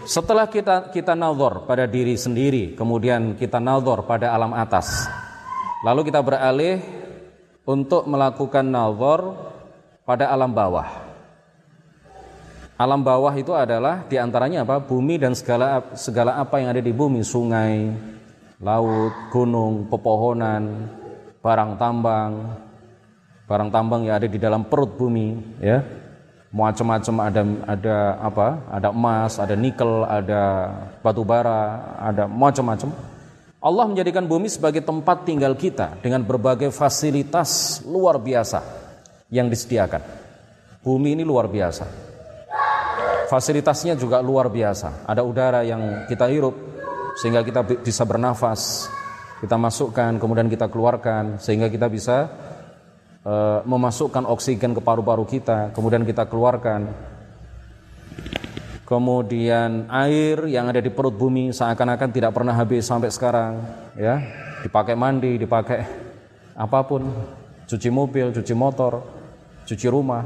Setelah 0.06 0.46
kita 0.46 0.94
kita 0.94 1.18
nazar 1.18 1.66
pada 1.66 1.90
diri 1.90 2.14
sendiri, 2.14 2.78
kemudian 2.78 3.34
kita 3.40 3.58
nazar 3.58 4.06
pada 4.06 4.36
alam 4.36 4.54
atas. 4.54 5.08
Lalu 5.82 6.12
kita 6.12 6.22
beralih 6.22 7.05
untuk 7.66 8.06
melakukan 8.06 8.64
nazar 8.64 9.22
pada 10.06 10.30
alam 10.30 10.54
bawah. 10.54 10.86
Alam 12.76 13.02
bawah 13.02 13.32
itu 13.34 13.56
adalah 13.56 14.06
di 14.06 14.20
antaranya 14.20 14.68
apa? 14.68 14.84
Bumi 14.84 15.18
dan 15.18 15.34
segala 15.34 15.82
segala 15.96 16.38
apa 16.38 16.60
yang 16.62 16.76
ada 16.76 16.84
di 16.84 16.92
bumi, 16.92 17.24
sungai, 17.24 17.88
laut, 18.60 19.16
gunung, 19.32 19.88
pepohonan, 19.88 20.92
barang 21.40 21.80
tambang, 21.80 22.32
barang 23.48 23.70
tambang 23.72 24.04
yang 24.04 24.20
ada 24.20 24.28
di 24.28 24.36
dalam 24.36 24.68
perut 24.68 24.92
bumi, 24.92 25.56
ya. 25.64 25.82
Macam-macam 26.52 27.16
ada 27.20 27.42
ada 27.68 27.96
apa? 28.20 28.48
Ada 28.72 28.88
emas 28.92 29.32
ada 29.40 29.56
nikel 29.56 30.04
ada 30.08 30.44
batu 31.00 31.24
bara 31.24 31.80
ada 32.00 32.28
macam-macam 32.28 32.92
Allah 33.66 33.86
menjadikan 33.90 34.30
bumi 34.30 34.46
sebagai 34.46 34.86
tempat 34.86 35.26
tinggal 35.26 35.58
kita 35.58 35.98
dengan 35.98 36.22
berbagai 36.22 36.70
fasilitas 36.70 37.82
luar 37.82 38.22
biasa 38.22 38.62
yang 39.34 39.50
disediakan. 39.50 40.06
Bumi 40.86 41.18
ini 41.18 41.26
luar 41.26 41.50
biasa. 41.50 41.90
Fasilitasnya 43.26 43.98
juga 43.98 44.22
luar 44.22 44.54
biasa. 44.54 45.10
Ada 45.10 45.26
udara 45.26 45.66
yang 45.66 46.06
kita 46.06 46.30
hirup 46.30 46.54
sehingga 47.18 47.42
kita 47.42 47.66
bisa 47.82 48.06
bernafas. 48.06 48.86
Kita 49.42 49.58
masukkan 49.58 50.22
kemudian 50.22 50.46
kita 50.46 50.70
keluarkan 50.70 51.42
sehingga 51.42 51.66
kita 51.66 51.90
bisa 51.90 52.30
Eh, 53.26 53.60
memasukkan 53.66 54.22
oksigen 54.30 54.78
ke 54.78 54.82
paru-paru 54.86 55.26
kita, 55.26 55.74
kemudian 55.74 56.06
kita 56.06 56.30
keluarkan. 56.30 56.94
Kemudian 58.86 59.90
air 59.90 60.46
yang 60.46 60.70
ada 60.70 60.78
di 60.78 60.94
perut 60.94 61.18
bumi 61.18 61.50
seakan-akan 61.50 62.10
tidak 62.14 62.32
pernah 62.38 62.54
habis 62.54 62.86
sampai 62.86 63.10
sekarang, 63.10 63.58
ya. 63.98 64.22
Dipakai 64.62 64.94
mandi, 64.94 65.42
dipakai 65.42 65.82
apa 66.54 66.80
pun, 66.86 67.10
cuci 67.66 67.90
mobil, 67.90 68.30
cuci 68.30 68.54
motor, 68.54 69.02
cuci 69.66 69.90
rumah, 69.90 70.22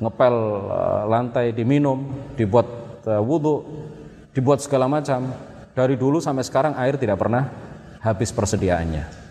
ngepel 0.00 0.36
uh, 0.64 1.02
lantai, 1.12 1.52
diminum, 1.52 2.08
dibuat 2.40 2.68
uh, 3.04 3.20
wudhu, 3.20 3.60
dibuat 4.32 4.64
segala 4.64 4.88
macam. 4.88 5.28
Dari 5.76 5.94
dulu 5.94 6.18
sampai 6.24 6.42
sekarang 6.42 6.72
air 6.74 6.96
tidak 6.96 7.20
pernah 7.20 7.52
habis 8.00 8.32
persediaannya 8.32 9.28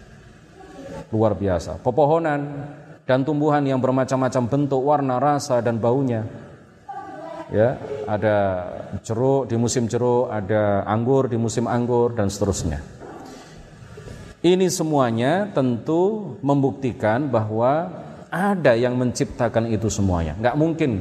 luar 1.11 1.33
biasa. 1.35 1.79
Pepohonan 1.81 2.41
dan 3.07 3.23
tumbuhan 3.23 3.63
yang 3.63 3.79
bermacam-macam 3.79 4.43
bentuk, 4.47 4.81
warna, 4.83 5.17
rasa 5.19 5.59
dan 5.63 5.79
baunya. 5.79 6.27
Ya, 7.47 7.79
ada 8.03 8.37
jeruk 9.07 9.47
di 9.47 9.55
musim 9.55 9.87
jeruk, 9.87 10.27
ada 10.27 10.83
anggur 10.83 11.31
di 11.31 11.39
musim 11.39 11.63
anggur 11.63 12.11
dan 12.11 12.27
seterusnya. 12.27 12.83
Ini 14.43 14.67
semuanya 14.67 15.47
tentu 15.55 16.35
membuktikan 16.43 17.31
bahwa 17.31 17.87
ada 18.27 18.75
yang 18.75 18.99
menciptakan 18.99 19.71
itu 19.71 19.87
semuanya. 19.87 20.35
Nggak 20.35 20.55
mungkin, 20.59 20.91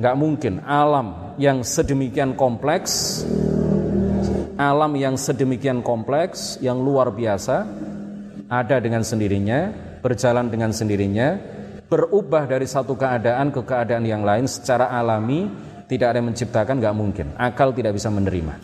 nggak 0.00 0.16
mungkin 0.16 0.54
alam 0.64 1.36
yang 1.36 1.60
sedemikian 1.60 2.32
kompleks, 2.34 3.22
alam 4.56 4.96
yang 4.96 5.20
sedemikian 5.20 5.84
kompleks, 5.84 6.56
yang 6.64 6.80
luar 6.80 7.12
biasa, 7.12 7.68
ada 8.48 8.76
dengan 8.80 9.04
sendirinya, 9.04 9.70
berjalan 10.00 10.48
dengan 10.48 10.72
sendirinya, 10.72 11.38
berubah 11.94 12.50
dari 12.50 12.66
satu 12.66 12.98
keadaan 12.98 13.54
ke 13.54 13.62
keadaan 13.62 14.02
yang 14.02 14.26
lain 14.26 14.50
secara 14.50 14.90
alami, 14.90 15.46
tidak 15.86 16.10
ada 16.10 16.18
yang 16.18 16.34
menciptakan, 16.34 16.82
nggak 16.82 16.96
mungkin. 16.98 17.26
Akal 17.38 17.70
tidak 17.70 17.94
bisa 17.94 18.10
menerima. 18.10 18.58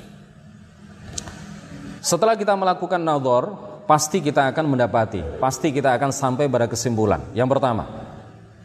Setelah 2.03 2.35
kita 2.35 2.59
melakukan 2.59 2.99
nador, 2.99 3.55
pasti 3.87 4.19
kita 4.19 4.51
akan 4.51 4.67
mendapati, 4.67 5.23
pasti 5.39 5.71
kita 5.71 5.95
akan 5.95 6.11
sampai 6.11 6.51
pada 6.51 6.67
kesimpulan. 6.67 7.23
Yang 7.31 7.55
pertama, 7.55 7.85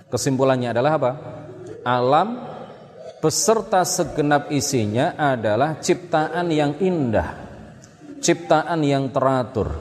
kesimpulannya 0.09 0.73
adalah 0.73 0.91
apa? 0.97 1.11
Alam 1.85 2.41
beserta 3.21 3.85
segenap 3.85 4.49
isinya 4.49 5.13
adalah 5.13 5.77
ciptaan 5.77 6.49
yang 6.49 6.73
indah, 6.81 7.37
ciptaan 8.17 8.81
yang 8.81 9.13
teratur, 9.13 9.77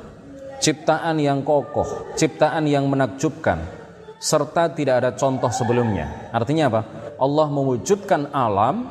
ciptaan 0.60 1.16
yang 1.16 1.40
kokoh, 1.40 2.12
ciptaan 2.20 2.68
yang 2.68 2.84
menakjubkan, 2.84 3.73
serta 4.24 4.72
tidak 4.72 5.04
ada 5.04 5.10
contoh 5.12 5.52
sebelumnya. 5.52 6.32
Artinya 6.32 6.72
apa? 6.72 6.80
Allah 7.20 7.46
mewujudkan 7.52 8.32
alam 8.32 8.88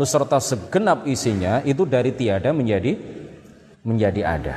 beserta 0.00 0.40
segenap 0.40 1.04
isinya 1.04 1.60
itu 1.68 1.84
dari 1.84 2.16
tiada 2.16 2.56
menjadi 2.56 2.96
menjadi 3.84 4.20
ada. 4.24 4.56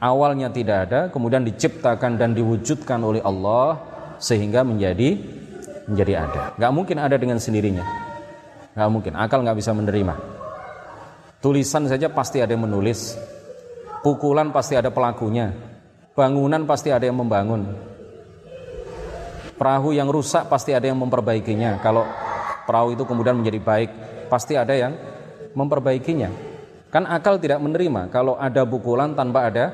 Awalnya 0.00 0.48
tidak 0.52 0.78
ada, 0.88 1.00
kemudian 1.12 1.44
diciptakan 1.44 2.16
dan 2.16 2.32
diwujudkan 2.32 3.00
oleh 3.04 3.20
Allah 3.20 3.80
sehingga 4.16 4.64
menjadi 4.64 5.20
menjadi 5.84 6.12
ada. 6.24 6.42
Gak 6.56 6.72
mungkin 6.72 6.96
ada 6.96 7.16
dengan 7.20 7.36
sendirinya. 7.36 7.84
Gak 8.72 8.90
mungkin, 8.90 9.12
akal 9.16 9.44
gak 9.44 9.56
bisa 9.56 9.72
menerima. 9.76 10.16
Tulisan 11.40 11.88
saja 11.88 12.08
pasti 12.08 12.40
ada 12.40 12.56
yang 12.56 12.68
menulis, 12.68 13.16
Pukulan 14.04 14.52
pasti 14.52 14.76
ada 14.76 14.92
pelakunya. 14.92 15.48
Bangunan 16.12 16.68
pasti 16.68 16.92
ada 16.92 17.08
yang 17.08 17.24
membangun. 17.24 17.93
Perahu 19.54 19.94
yang 19.94 20.10
rusak 20.10 20.50
pasti 20.50 20.74
ada 20.74 20.90
yang 20.90 20.98
memperbaikinya. 20.98 21.78
Kalau 21.78 22.02
perahu 22.66 22.98
itu 22.98 23.06
kemudian 23.06 23.38
menjadi 23.38 23.60
baik, 23.62 23.90
pasti 24.26 24.58
ada 24.58 24.74
yang 24.74 24.98
memperbaikinya. 25.54 26.30
Kan 26.90 27.06
akal 27.06 27.38
tidak 27.38 27.62
menerima 27.62 28.10
kalau 28.10 28.38
ada 28.38 28.66
pukulan 28.66 29.14
tanpa 29.14 29.50
ada 29.50 29.64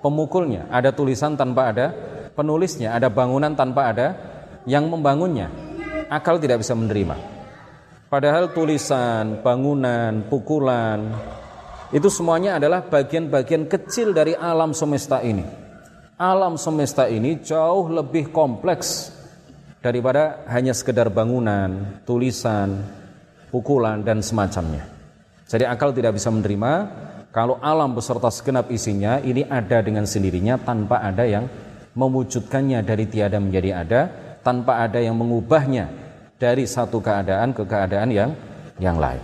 pemukulnya, 0.00 0.68
ada 0.68 0.92
tulisan 0.92 1.36
tanpa 1.36 1.72
ada 1.72 1.92
penulisnya, 2.32 2.96
ada 2.96 3.12
bangunan 3.12 3.52
tanpa 3.52 3.92
ada 3.92 4.08
yang 4.68 4.88
membangunnya. 4.88 5.48
Akal 6.12 6.36
tidak 6.36 6.60
bisa 6.60 6.76
menerima. 6.76 7.16
Padahal 8.12 8.52
tulisan, 8.52 9.40
bangunan, 9.40 10.28
pukulan, 10.28 11.16
itu 11.92 12.08
semuanya 12.08 12.56
adalah 12.56 12.84
bagian-bagian 12.84 13.68
kecil 13.68 14.16
dari 14.16 14.32
alam 14.32 14.72
semesta 14.72 15.20
ini. 15.20 15.44
Alam 16.16 16.56
semesta 16.60 17.04
ini 17.08 17.40
jauh 17.40 17.88
lebih 17.92 18.32
kompleks 18.32 19.12
daripada 19.82 20.46
hanya 20.46 20.70
sekedar 20.72 21.10
bangunan, 21.10 22.00
tulisan, 22.06 22.86
pukulan 23.50 24.00
dan 24.00 24.22
semacamnya. 24.22 24.86
Jadi 25.50 25.68
akal 25.68 25.92
tidak 25.92 26.16
bisa 26.16 26.32
menerima 26.32 26.72
kalau 27.34 27.58
alam 27.60 27.92
beserta 27.92 28.30
segenap 28.30 28.70
isinya 28.70 29.18
ini 29.20 29.44
ada 29.44 29.82
dengan 29.84 30.06
sendirinya 30.06 30.56
tanpa 30.56 31.02
ada 31.02 31.26
yang 31.26 31.50
mewujudkannya 31.92 32.80
dari 32.80 33.04
tiada 33.10 33.36
menjadi 33.36 33.84
ada, 33.84 34.00
tanpa 34.40 34.80
ada 34.80 34.96
yang 35.02 35.18
mengubahnya 35.18 35.90
dari 36.40 36.64
satu 36.64 37.02
keadaan 37.02 37.52
ke 37.52 37.66
keadaan 37.68 38.08
yang 38.08 38.30
yang 38.80 38.96
lain. 38.96 39.20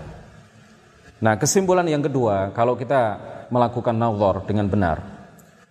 Nah, 1.19 1.35
kesimpulan 1.35 1.87
yang 1.89 2.05
kedua, 2.05 2.53
kalau 2.53 2.77
kita 2.77 3.19
melakukan 3.51 3.97
nazar 3.97 4.45
dengan 4.45 4.69
benar, 4.71 5.03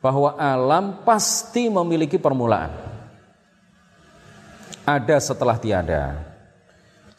bahwa 0.01 0.35
alam 0.35 1.05
pasti 1.05 1.69
memiliki 1.69 2.19
permulaan. 2.19 2.86
Ada 4.87 5.19
setelah 5.19 5.59
tiada. 5.59 6.15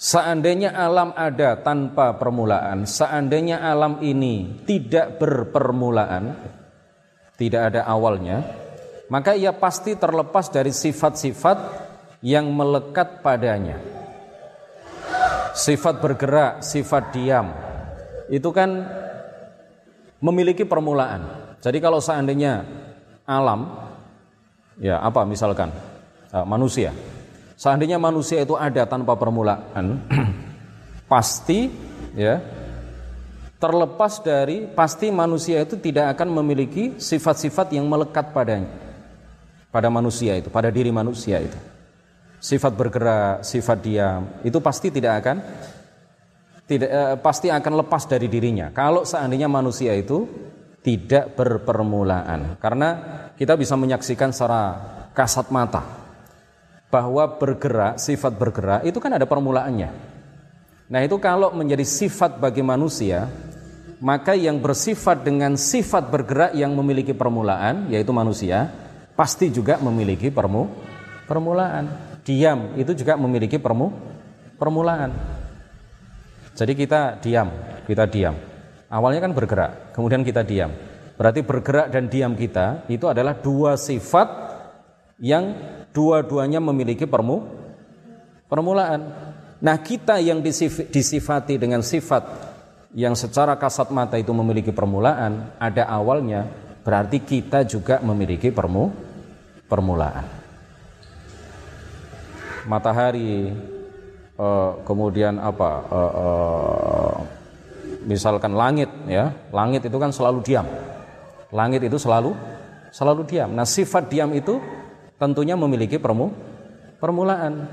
Seandainya 0.00 0.72
alam 0.72 1.12
ada 1.12 1.58
tanpa 1.60 2.16
permulaan, 2.16 2.88
seandainya 2.88 3.60
alam 3.60 4.00
ini 4.00 4.64
tidak 4.64 5.20
berpermulaan, 5.20 6.32
tidak 7.36 7.74
ada 7.74 7.84
awalnya, 7.84 8.40
maka 9.12 9.36
ia 9.36 9.52
pasti 9.52 9.98
terlepas 9.98 10.48
dari 10.48 10.72
sifat-sifat 10.72 11.58
yang 12.24 12.48
melekat 12.48 13.20
padanya. 13.20 13.76
Sifat 15.52 15.98
bergerak, 15.98 16.62
sifat 16.62 17.10
diam, 17.12 17.52
itu 18.30 18.48
kan 18.54 18.86
memiliki 20.22 20.62
permulaan. 20.62 21.26
Jadi 21.58 21.82
kalau 21.82 21.98
seandainya 21.98 22.62
alam, 23.26 23.66
ya 24.78 25.02
apa 25.02 25.26
misalkan 25.26 25.74
uh, 26.30 26.46
manusia, 26.46 26.94
seandainya 27.58 27.98
manusia 27.98 28.46
itu 28.46 28.54
ada 28.54 28.86
tanpa 28.86 29.18
permulaan, 29.18 29.98
pasti 31.10 31.66
ya 32.14 32.38
terlepas 33.58 34.22
dari 34.22 34.70
pasti 34.70 35.10
manusia 35.10 35.58
itu 35.66 35.74
tidak 35.82 36.14
akan 36.14 36.30
memiliki 36.38 36.94
sifat-sifat 36.94 37.74
yang 37.74 37.90
melekat 37.90 38.30
padanya 38.30 38.70
pada 39.74 39.90
manusia 39.90 40.38
itu, 40.38 40.46
pada 40.48 40.70
diri 40.70 40.94
manusia 40.94 41.42
itu. 41.42 41.58
Sifat 42.38 42.70
bergerak, 42.78 43.42
sifat 43.42 43.78
diam, 43.82 44.22
itu 44.46 44.62
pasti 44.62 44.94
tidak 44.94 45.26
akan 45.26 45.36
tidak 46.70 46.90
eh, 46.94 47.16
pasti 47.18 47.50
akan 47.50 47.82
lepas 47.82 48.06
dari 48.06 48.30
dirinya. 48.30 48.70
Kalau 48.70 49.02
seandainya 49.02 49.50
manusia 49.50 49.90
itu 49.98 50.22
tidak 50.86 51.34
berpermulaan. 51.34 52.54
Karena 52.62 52.88
kita 53.34 53.58
bisa 53.58 53.74
menyaksikan 53.74 54.30
secara 54.30 54.62
kasat 55.10 55.50
mata 55.50 55.97
bahwa 56.88 57.36
bergerak, 57.36 58.00
sifat 58.00 58.32
bergerak 58.36 58.80
itu 58.88 58.96
kan 58.96 59.12
ada 59.12 59.28
permulaannya. 59.28 59.90
Nah, 60.88 61.00
itu 61.04 61.20
kalau 61.20 61.52
menjadi 61.52 61.84
sifat 61.84 62.40
bagi 62.40 62.64
manusia, 62.64 63.28
maka 64.00 64.32
yang 64.32 64.56
bersifat 64.56 65.20
dengan 65.20 65.58
sifat 65.58 66.08
bergerak 66.08 66.56
yang 66.56 66.72
memiliki 66.72 67.12
permulaan 67.12 67.92
yaitu 67.92 68.14
manusia 68.14 68.72
pasti 69.12 69.52
juga 69.52 69.76
memiliki 69.82 70.32
permu 70.32 70.70
permulaan. 71.28 71.90
Diam 72.24 72.72
itu 72.80 72.96
juga 72.96 73.20
memiliki 73.20 73.60
permu 73.60 73.92
permulaan. 74.56 75.12
Jadi 76.56 76.72
kita 76.74 77.20
diam, 77.20 77.48
kita 77.84 78.08
diam. 78.08 78.34
Awalnya 78.88 79.28
kan 79.28 79.32
bergerak, 79.36 79.92
kemudian 79.92 80.24
kita 80.24 80.40
diam. 80.40 80.72
Berarti 81.18 81.44
bergerak 81.44 81.92
dan 81.92 82.08
diam 82.08 82.32
kita 82.32 82.88
itu 82.88 83.04
adalah 83.10 83.36
dua 83.36 83.76
sifat 83.76 84.47
yang 85.18 85.54
dua-duanya 85.90 86.62
memiliki 86.62 87.04
permu 87.04 87.42
permulaan. 88.46 89.00
Nah, 89.58 89.76
kita 89.82 90.22
yang 90.22 90.38
disifati 90.88 91.58
dengan 91.58 91.82
sifat 91.82 92.22
yang 92.94 93.18
secara 93.18 93.58
kasat 93.58 93.90
mata 93.90 94.16
itu 94.16 94.30
memiliki 94.30 94.70
permulaan, 94.70 95.52
ada 95.58 95.84
awalnya, 95.90 96.46
berarti 96.86 97.20
kita 97.20 97.66
juga 97.66 97.98
memiliki 98.00 98.54
permu, 98.54 98.88
permulaan. 99.66 100.24
Matahari, 102.70 103.50
uh, 104.38 104.78
kemudian 104.86 105.42
apa? 105.42 105.70
Uh, 105.90 106.12
uh, 106.22 107.14
misalkan 108.06 108.54
langit, 108.54 108.88
ya, 109.10 109.34
langit 109.50 109.82
itu 109.84 109.98
kan 109.98 110.14
selalu 110.14 110.40
diam. 110.46 110.64
Langit 111.50 111.82
itu 111.82 111.98
selalu 111.98 112.32
selalu 112.94 113.26
diam. 113.26 113.50
Nah, 113.52 113.66
sifat 113.66 114.08
diam 114.08 114.30
itu 114.32 114.60
tentunya 115.18 115.58
memiliki 115.58 115.98
permu, 115.98 116.30
permulaan. 117.02 117.66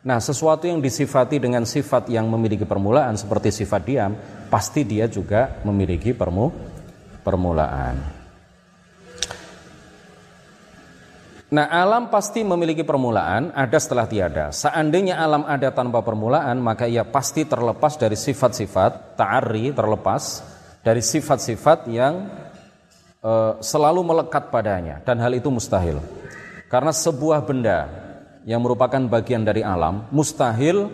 Nah, 0.00 0.18
sesuatu 0.18 0.66
yang 0.66 0.82
disifati 0.82 1.38
dengan 1.38 1.62
sifat 1.64 2.10
yang 2.10 2.26
memiliki 2.26 2.66
permulaan 2.66 3.14
seperti 3.14 3.52
sifat 3.52 3.80
diam, 3.86 4.12
pasti 4.50 4.82
dia 4.82 5.06
juga 5.06 5.60
memiliki 5.62 6.10
permu 6.10 6.50
permulaan. 7.22 8.20
Nah, 11.50 11.66
alam 11.66 12.14
pasti 12.14 12.46
memiliki 12.46 12.86
permulaan, 12.86 13.50
ada 13.50 13.74
setelah 13.74 14.06
tiada. 14.06 14.54
Seandainya 14.54 15.18
alam 15.18 15.42
ada 15.42 15.74
tanpa 15.74 15.98
permulaan, 15.98 16.62
maka 16.62 16.86
ia 16.86 17.02
pasti 17.02 17.42
terlepas 17.42 17.98
dari 17.98 18.14
sifat-sifat 18.14 19.18
ta'ari, 19.18 19.74
terlepas 19.74 20.46
dari 20.80 21.02
sifat-sifat 21.02 21.90
yang 21.90 22.30
uh, 23.20 23.58
selalu 23.60 24.00
melekat 24.14 24.48
padanya 24.48 25.02
dan 25.02 25.18
hal 25.18 25.34
itu 25.34 25.50
mustahil. 25.50 25.98
Karena 26.70 26.94
sebuah 26.94 27.42
benda 27.42 27.78
yang 28.46 28.62
merupakan 28.62 29.02
bagian 29.10 29.42
dari 29.42 29.66
alam 29.66 30.06
mustahil 30.14 30.86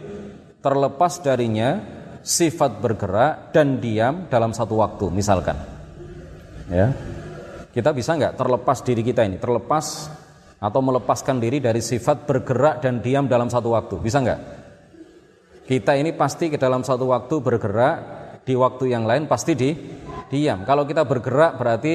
terlepas 0.65 1.21
darinya 1.21 1.85
sifat 2.25 2.81
bergerak 2.81 3.53
dan 3.53 3.77
diam 3.79 4.25
dalam 4.33 4.57
satu 4.57 4.81
waktu 4.81 5.13
misalkan. 5.13 5.55
Ya. 6.73 6.91
Kita 7.71 7.93
bisa 7.93 8.17
nggak 8.17 8.41
terlepas 8.41 8.81
diri 8.81 9.05
kita 9.05 9.23
ini? 9.29 9.37
Terlepas 9.37 10.09
atau 10.57 10.81
melepaskan 10.81 11.37
diri 11.37 11.61
dari 11.61 11.85
sifat 11.85 12.25
bergerak 12.25 12.81
dan 12.81 13.05
diam 13.05 13.29
dalam 13.29 13.53
satu 13.53 13.77
waktu? 13.77 14.01
Bisa 14.01 14.25
nggak? 14.25 14.41
Kita 15.69 15.93
ini 15.93 16.17
pasti 16.17 16.49
ke 16.49 16.57
dalam 16.57 16.83
satu 16.89 17.13
waktu 17.13 17.37
bergerak 17.45 17.97
di 18.49 18.57
waktu 18.57 18.97
yang 18.97 19.05
lain 19.05 19.29
pasti 19.29 19.53
di 19.53 19.77
diam. 20.33 20.65
Kalau 20.65 20.89
kita 20.89 21.05
bergerak 21.05 21.61
berarti 21.61 21.95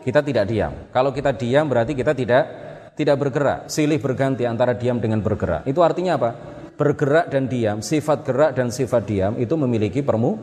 kita 0.00 0.24
tidak 0.24 0.48
diam. 0.48 0.72
Kalau 0.88 1.12
kita 1.12 1.36
diam 1.36 1.68
berarti 1.68 1.92
kita 1.92 2.16
tidak 2.16 2.67
tidak 2.98 3.14
bergerak, 3.14 3.70
silih 3.70 4.02
berganti 4.02 4.42
antara 4.42 4.74
diam 4.74 4.98
dengan 4.98 5.22
bergerak. 5.22 5.62
Itu 5.70 5.86
artinya 5.86 6.18
apa? 6.18 6.30
Bergerak 6.74 7.30
dan 7.30 7.46
diam, 7.46 7.78
sifat 7.78 8.26
gerak 8.26 8.58
dan 8.58 8.74
sifat 8.74 9.06
diam 9.06 9.32
itu 9.38 9.54
memiliki 9.54 10.02
permu, 10.02 10.34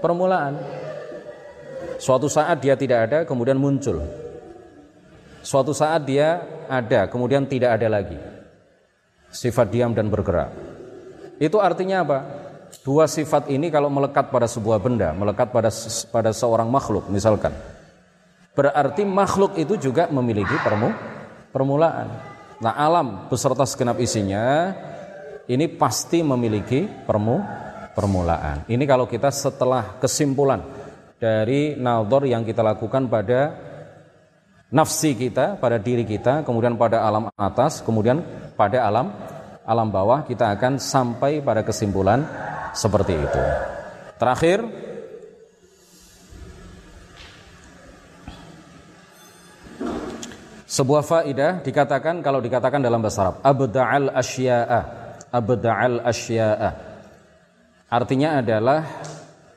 permulaan. 0.00 0.56
Suatu 2.00 2.32
saat 2.32 2.56
dia 2.64 2.72
tidak 2.80 2.98
ada, 3.04 3.18
kemudian 3.28 3.60
muncul. 3.60 4.00
Suatu 5.44 5.76
saat 5.76 6.08
dia 6.08 6.40
ada, 6.72 7.04
kemudian 7.04 7.44
tidak 7.44 7.76
ada 7.76 7.92
lagi. 7.92 8.16
Sifat 9.28 9.68
diam 9.68 9.92
dan 9.92 10.08
bergerak. 10.08 10.56
Itu 11.36 11.60
artinya 11.60 12.00
apa? 12.00 12.18
Dua 12.80 13.04
sifat 13.04 13.52
ini 13.52 13.68
kalau 13.68 13.92
melekat 13.92 14.32
pada 14.32 14.48
sebuah 14.48 14.80
benda, 14.80 15.12
melekat 15.12 15.52
pada 15.52 15.68
pada 16.08 16.32
seorang 16.32 16.72
makhluk 16.72 17.12
misalkan. 17.12 17.52
Berarti 18.56 19.04
makhluk 19.04 19.60
itu 19.60 19.76
juga 19.76 20.08
memiliki 20.08 20.56
permu, 20.64 20.92
permulaan. 21.50 22.08
Nah, 22.60 22.72
alam 22.76 23.26
beserta 23.30 23.64
segenap 23.66 23.98
isinya 24.00 24.74
ini 25.50 25.66
pasti 25.66 26.22
memiliki 26.22 26.86
permu 26.86 27.40
permulaan. 27.94 28.64
Ini 28.70 28.84
kalau 28.86 29.10
kita 29.10 29.28
setelah 29.34 29.98
kesimpulan 29.98 30.62
dari 31.18 31.76
nador 31.76 32.24
yang 32.24 32.46
kita 32.46 32.62
lakukan 32.62 33.10
pada 33.10 33.54
nafsi 34.70 35.18
kita, 35.18 35.58
pada 35.58 35.76
diri 35.76 36.06
kita, 36.06 36.46
kemudian 36.46 36.78
pada 36.78 37.02
alam 37.02 37.28
atas, 37.34 37.82
kemudian 37.82 38.22
pada 38.54 38.86
alam 38.86 39.12
alam 39.66 39.88
bawah 39.92 40.26
kita 40.26 40.50
akan 40.56 40.82
sampai 40.82 41.44
pada 41.44 41.62
kesimpulan 41.62 42.24
seperti 42.74 43.14
itu. 43.14 43.42
Terakhir 44.18 44.89
Sebuah 50.70 51.02
faidah 51.02 51.66
dikatakan 51.66 52.22
kalau 52.22 52.38
dikatakan 52.38 52.78
dalam 52.78 53.02
bahasa 53.02 53.26
Arab 53.26 53.36
abda'al 53.42 54.06
asya'a. 54.14 54.80
Abda'al 55.34 55.98
asya'a. 56.06 56.70
Artinya 57.90 58.38
adalah 58.38 58.86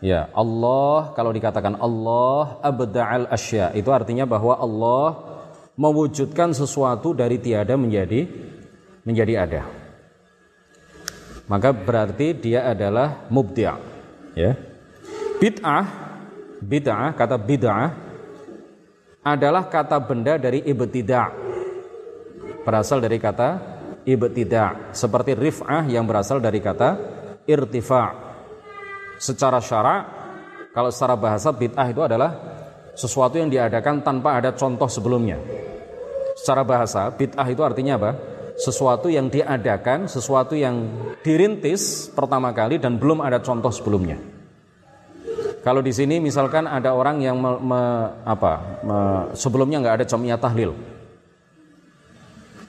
ya 0.02 0.26
Allah 0.34 1.13
kalau 1.13 1.30
dikatakan 1.30 1.78
Allah 1.78 2.58
abda'al 2.65 3.30
asya. 3.30 3.78
Itu 3.78 3.93
artinya 3.93 4.26
bahwa 4.26 4.58
Allah 4.58 5.06
mewujudkan 5.78 6.49
sesuatu 6.58 7.13
dari 7.13 7.38
tiada 7.38 7.78
menjadi 7.78 8.26
menjadi 9.06 9.34
ada. 9.38 9.62
Maka 11.45 11.78
berarti 11.78 12.34
dia 12.34 12.73
adalah 12.73 13.30
mubdi' 13.30 13.69
ya. 14.34 14.58
Bid'ah 15.38 15.86
bid'ah 16.58 17.13
kata 17.13 17.38
bid'ah 17.38 18.03
adalah 19.23 19.71
kata 19.71 20.03
benda 20.03 20.36
dari 20.36 20.59
ibtida' 20.67 21.27
berasal 22.67 22.99
dari 22.99 23.15
kata 23.15 23.49
ibtida' 24.03 24.91
seperti 24.91 25.31
rif'ah 25.36 25.88
yang 25.88 26.03
berasal 26.03 26.43
dari 26.43 26.59
kata 26.59 26.89
irtifa' 27.47 28.09
secara 29.15 29.63
syara 29.63 29.95
kalau 30.75 30.91
secara 30.91 31.15
bahasa 31.15 31.55
bid'ah 31.55 31.88
itu 31.88 32.01
adalah 32.03 32.31
sesuatu 32.97 33.39
yang 33.39 33.47
diadakan 33.47 34.01
tanpa 34.01 34.41
ada 34.41 34.53
contoh 34.57 34.89
sebelumnya. 34.89 35.38
Secara 36.33 36.65
bahasa 36.65 37.13
bid'ah 37.13 37.45
itu 37.45 37.62
artinya 37.62 37.95
apa? 38.01 38.12
Sesuatu 38.57 39.09
yang 39.09 39.29
diadakan 39.29 40.05
sesuatu 40.05 40.53
yang 40.53 40.77
dirintis 41.25 42.09
pertama 42.13 42.53
kali 42.53 42.77
dan 42.77 43.01
belum 43.01 43.21
ada 43.21 43.41
contoh 43.41 43.73
sebelumnya 43.73 44.33
kalau 45.63 45.80
di 45.80 45.95
sini 45.95 46.19
misalkan 46.19 46.67
ada 46.67 46.91
orang 46.91 47.23
yang 47.23 47.39
me, 47.39 47.56
me, 47.63 47.82
apa, 48.28 48.84
me, 48.84 48.97
sebelumnya 49.32 49.80
nggak 49.80 49.95
ada 50.04 50.06
jamiah 50.06 50.36
tahlil. 50.36 50.76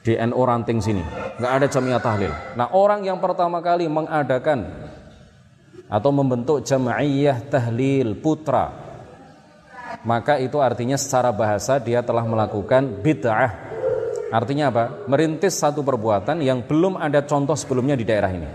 Di 0.07 0.15
NU 0.15 0.39
ranting 0.47 0.79
sini. 0.79 1.03
Nggak 1.43 1.53
ada 1.59 1.67
jamiah 1.67 1.99
tahlil. 1.99 2.31
Nah 2.55 2.71
orang 2.71 3.03
yang 3.03 3.19
pertama 3.19 3.59
kali 3.59 3.91
mengadakan 3.91 4.71
atau 5.91 6.11
membentuk 6.15 6.63
jam'iyah 6.63 7.43
tahlil 7.51 8.15
putra 8.15 8.85
maka 10.07 10.39
itu 10.39 10.63
artinya 10.63 10.95
secara 10.95 11.35
bahasa 11.35 11.83
dia 11.83 12.03
telah 12.03 12.23
melakukan 12.23 13.03
bid'ah. 13.03 13.51
Artinya 14.31 14.71
apa? 14.71 14.85
Merintis 15.07 15.55
satu 15.59 15.83
perbuatan 15.87 16.43
yang 16.43 16.63
belum 16.63 16.99
ada 16.99 17.23
contoh 17.23 17.55
sebelumnya 17.55 17.95
di 17.95 18.07
daerah 18.07 18.31
ini. 18.31 18.49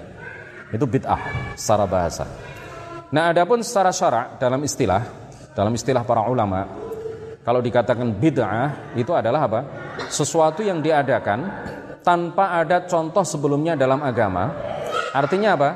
Itu 0.71 0.85
bid'ah 0.85 1.55
secara 1.55 1.87
bahasa 1.87 2.48
nah 3.09 3.33
adapun 3.33 3.65
secara 3.65 3.89
syarak 3.89 4.37
dalam 4.37 4.61
istilah 4.61 5.03
dalam 5.53 5.73
istilah 5.73 6.05
para 6.05 6.25
ulama 6.29 6.89
kalau 7.49 7.65
dikatakan 7.65 8.13
bid'ah 8.13 8.93
itu 8.93 9.09
adalah 9.09 9.49
apa? 9.49 9.61
Sesuatu 10.05 10.61
yang 10.61 10.85
diadakan 10.85 11.49
tanpa 12.05 12.61
ada 12.61 12.85
contoh 12.85 13.25
sebelumnya 13.25 13.73
dalam 13.73 14.05
agama. 14.05 14.53
Artinya 15.17 15.57
apa? 15.57 15.69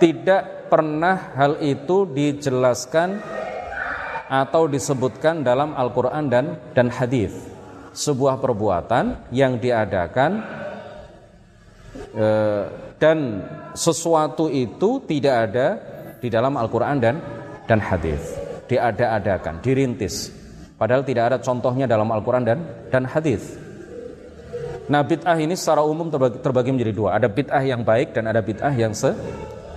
Tidak 0.00 0.72
pernah 0.72 1.36
hal 1.36 1.60
itu 1.60 2.08
dijelaskan 2.08 3.20
atau 4.32 4.64
disebutkan 4.64 5.44
dalam 5.44 5.76
Al-Quran 5.76 6.24
dan 6.32 6.56
dan 6.72 6.88
hadis. 6.88 7.36
Sebuah 7.92 8.40
perbuatan 8.40 9.28
yang 9.28 9.60
diadakan 9.60 10.40
e, 12.16 12.26
dan 12.96 13.44
sesuatu 13.76 14.48
itu 14.48 15.04
tidak 15.04 15.36
ada 15.52 15.68
di 16.20 16.28
dalam 16.28 16.54
Al-Quran 16.54 16.96
dan 17.00 17.16
dan 17.64 17.80
hadis. 17.80 18.20
Diada-adakan, 18.70 19.58
dirintis. 19.64 20.30
Padahal 20.78 21.02
tidak 21.02 21.34
ada 21.34 21.36
contohnya 21.42 21.84
dalam 21.90 22.08
Al-Quran 22.08 22.44
dan 22.46 22.58
dan 22.88 23.04
hadis. 23.04 23.58
Nah 24.90 25.06
bid'ah 25.06 25.38
ini 25.38 25.54
secara 25.54 25.82
umum 25.86 26.10
terbagi, 26.10 26.38
terbagi 26.42 26.70
menjadi 26.72 26.92
dua. 26.94 27.08
Ada 27.18 27.28
bid'ah 27.30 27.62
yang 27.62 27.82
baik 27.82 28.14
dan 28.14 28.30
ada 28.30 28.40
bid'ah 28.42 28.74
yang 28.74 28.94
se 28.94 29.10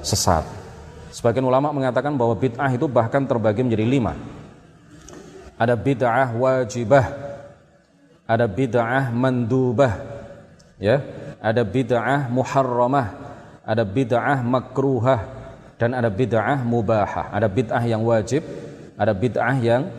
sesat. 0.02 0.46
Sebagian 1.14 1.46
ulama 1.46 1.70
mengatakan 1.70 2.18
bahwa 2.18 2.34
bid'ah 2.34 2.72
itu 2.74 2.90
bahkan 2.90 3.22
terbagi 3.28 3.62
menjadi 3.62 3.86
lima. 3.86 4.14
Ada 5.54 5.78
bid'ah 5.78 6.34
wajibah, 6.34 7.06
ada 8.26 8.50
bid'ah 8.50 9.14
mandubah, 9.14 9.94
ya, 10.82 10.98
ada 11.38 11.62
bid'ah 11.62 12.32
muharramah, 12.34 13.08
ada 13.62 13.86
bid'ah 13.86 14.42
makruhah, 14.42 15.43
dan 15.78 15.98
ada 15.98 16.10
bid'ah 16.10 16.62
mubahah. 16.62 17.34
Ada 17.34 17.48
bid'ah 17.50 17.84
yang 17.84 18.02
wajib, 18.06 18.46
ada 18.98 19.14
bid'ah 19.14 19.58
yang 19.58 19.90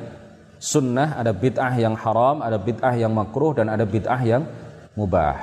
sunnah, 0.59 1.19
ada 1.19 1.35
bid'ah 1.35 1.75
yang 1.77 1.95
haram, 1.99 2.41
ada 2.41 2.57
bid'ah 2.57 2.95
yang 2.95 3.13
makruh, 3.13 3.53
dan 3.59 3.69
ada 3.69 3.85
bid'ah 3.85 4.21
yang 4.23 4.43
mubah. 4.95 5.37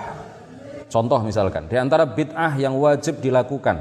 Contoh 0.91 1.19
misalkan, 1.23 1.71
di 1.71 1.77
antara 1.79 2.03
bid'ah 2.03 2.57
yang 2.59 2.75
wajib 2.75 3.23
dilakukan 3.23 3.79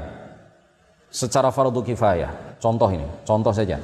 secara 1.11 1.51
fardu 1.51 1.83
kifayah. 1.83 2.55
Contoh 2.61 2.87
ini, 2.87 3.03
contoh 3.27 3.51
saja. 3.51 3.81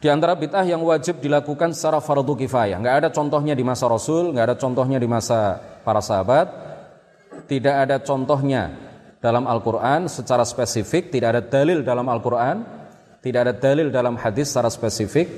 Di 0.00 0.12
antara 0.12 0.36
bid'ah 0.36 0.64
yang 0.68 0.84
wajib 0.84 1.20
dilakukan 1.20 1.72
secara 1.72 2.00
fardu 2.00 2.36
kifayah. 2.36 2.76
Nggak 2.76 2.96
ada 3.04 3.08
contohnya 3.08 3.56
di 3.56 3.64
masa 3.64 3.88
Rasul, 3.88 4.36
nggak 4.36 4.44
ada 4.52 4.56
contohnya 4.60 5.00
di 5.00 5.08
masa 5.08 5.56
para 5.80 6.04
sahabat. 6.04 6.48
Tidak 7.44 7.74
ada 7.88 7.96
contohnya 8.00 8.72
dalam 9.24 9.48
Al-Quran 9.48 10.04
secara 10.12 10.44
spesifik, 10.44 11.08
tidak 11.08 11.28
ada 11.32 11.40
dalil 11.40 11.80
dalam 11.80 12.04
Al-Quran, 12.12 12.60
tidak 13.24 13.40
ada 13.48 13.54
dalil 13.56 13.88
dalam 13.88 14.20
hadis 14.20 14.52
secara 14.52 14.68
spesifik, 14.68 15.32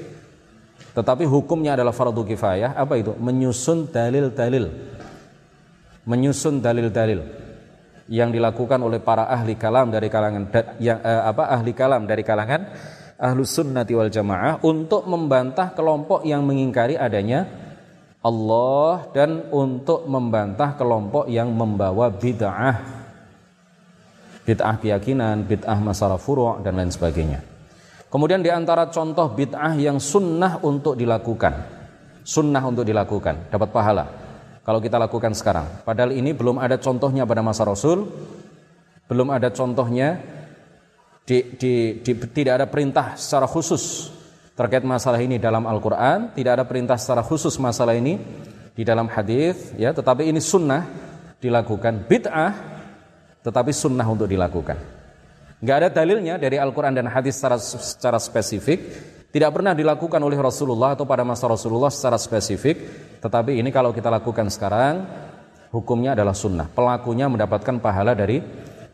tetapi 0.90 1.22
hukumnya 1.22 1.78
adalah 1.78 1.94
fardu 1.94 2.26
kifayah. 2.26 2.74
Apa 2.74 2.98
itu? 2.98 3.14
Menyusun 3.14 3.86
dalil-dalil. 3.86 4.66
Menyusun 6.02 6.58
dalil-dalil 6.58 7.22
yang 8.10 8.34
dilakukan 8.34 8.82
oleh 8.82 8.98
para 8.98 9.30
ahli 9.30 9.54
kalam 9.54 9.90
dari 9.90 10.10
kalangan 10.10 10.50
yang 10.82 10.98
eh, 11.02 11.22
apa 11.26 11.50
ahli 11.50 11.74
kalam 11.74 12.06
dari 12.06 12.22
kalangan 12.22 12.70
ahlus 13.18 13.58
sunnati 13.58 13.98
wal 13.98 14.06
jamaah 14.06 14.62
untuk 14.62 15.10
membantah 15.10 15.74
kelompok 15.74 16.22
yang 16.22 16.46
mengingkari 16.46 16.94
adanya 16.94 17.50
Allah 18.22 19.10
dan 19.10 19.50
untuk 19.50 20.06
membantah 20.06 20.78
kelompok 20.78 21.26
yang 21.26 21.50
membawa 21.50 22.06
bid'ah 22.14 23.05
bid'ah 24.46 24.78
keyakinan, 24.78 25.42
bid'ah 25.42 25.76
masalah 25.82 26.16
furu' 26.16 26.62
dan 26.62 26.78
lain 26.78 26.94
sebagainya. 26.94 27.42
Kemudian 28.06 28.40
di 28.40 28.48
antara 28.48 28.86
contoh 28.88 29.34
bid'ah 29.34 29.74
yang 29.74 29.98
sunnah 29.98 30.62
untuk 30.62 30.94
dilakukan, 30.94 31.52
sunnah 32.22 32.62
untuk 32.62 32.86
dilakukan, 32.86 33.50
dapat 33.50 33.68
pahala 33.74 34.04
kalau 34.62 34.78
kita 34.78 34.98
lakukan 34.98 35.34
sekarang. 35.34 35.82
Padahal 35.82 36.14
ini 36.14 36.30
belum 36.30 36.62
ada 36.62 36.78
contohnya 36.78 37.26
pada 37.26 37.42
masa 37.42 37.66
Rasul, 37.66 38.06
belum 39.10 39.34
ada 39.34 39.50
contohnya 39.50 40.22
di, 41.26 41.58
di, 41.58 41.98
di, 42.02 42.12
tidak 42.30 42.62
ada 42.62 42.66
perintah 42.70 43.18
secara 43.18 43.50
khusus 43.50 44.14
terkait 44.56 44.82
masalah 44.82 45.20
ini 45.20 45.36
dalam 45.36 45.68
Al-Quran, 45.68 46.32
tidak 46.32 46.62
ada 46.62 46.64
perintah 46.64 46.96
secara 46.96 47.20
khusus 47.20 47.54
masalah 47.60 47.92
ini 47.92 48.16
di 48.72 48.82
dalam 48.82 49.06
hadis, 49.06 49.74
ya. 49.76 49.92
Tetapi 49.92 50.26
ini 50.26 50.40
sunnah 50.40 50.82
dilakukan 51.38 52.08
bid'ah, 52.08 52.75
tetapi 53.46 53.70
sunnah 53.70 54.02
untuk 54.10 54.26
dilakukan. 54.26 54.74
Nggak 55.62 55.76
ada 55.78 55.88
dalilnya 56.02 56.34
dari 56.34 56.58
Al-Quran 56.58 56.98
dan 56.98 57.06
hadis 57.06 57.38
secara, 57.38 57.62
secara 57.62 58.18
spesifik, 58.18 58.82
tidak 59.30 59.54
pernah 59.54 59.70
dilakukan 59.70 60.18
oleh 60.18 60.34
Rasulullah 60.34 60.98
atau 60.98 61.06
pada 61.06 61.22
masa 61.22 61.46
Rasulullah 61.46 61.94
secara 61.94 62.18
spesifik, 62.18 62.82
tetapi 63.22 63.54
ini 63.62 63.70
kalau 63.70 63.94
kita 63.94 64.10
lakukan 64.10 64.50
sekarang, 64.50 65.06
hukumnya 65.70 66.18
adalah 66.18 66.34
sunnah. 66.34 66.66
Pelakunya 66.66 67.30
mendapatkan 67.30 67.78
pahala 67.78 68.18
dari 68.18 68.42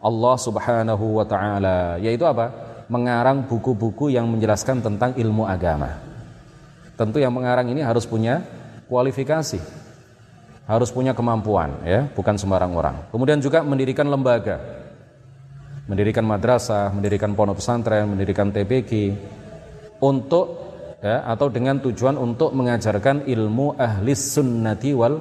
Allah 0.03 0.37
Subhanahu 0.37 1.23
wa 1.23 1.25
taala, 1.25 1.97
yaitu 1.97 2.29
apa? 2.29 2.53
Mengarang 2.93 3.49
buku-buku 3.49 4.12
yang 4.12 4.29
menjelaskan 4.29 4.85
tentang 4.85 5.17
ilmu 5.17 5.49
agama. 5.49 5.97
Tentu 6.93 7.19
yang 7.19 7.33
mengarang 7.33 7.73
ini 7.73 7.81
harus 7.81 8.05
punya 8.05 8.45
kualifikasi. 8.85 9.82
Harus 10.62 10.94
punya 10.94 11.11
kemampuan 11.11 11.83
ya, 11.83 12.07
bukan 12.14 12.38
sembarang 12.38 12.72
orang. 12.72 12.96
Kemudian 13.11 13.42
juga 13.42 13.66
mendirikan 13.66 14.07
lembaga. 14.07 14.62
Mendirikan 15.90 16.22
madrasah, 16.22 16.94
mendirikan 16.94 17.35
pondok 17.35 17.59
pesantren, 17.59 18.07
mendirikan 18.07 18.55
TPQ, 18.55 18.90
untuk 20.03 20.46
ya, 21.03 21.27
atau 21.27 21.51
dengan 21.51 21.79
tujuan 21.83 22.18
untuk 22.18 22.55
mengajarkan 22.55 23.27
ilmu 23.27 23.79
ahli 23.79 24.14
sunnati 24.14 24.90
wal 24.94 25.18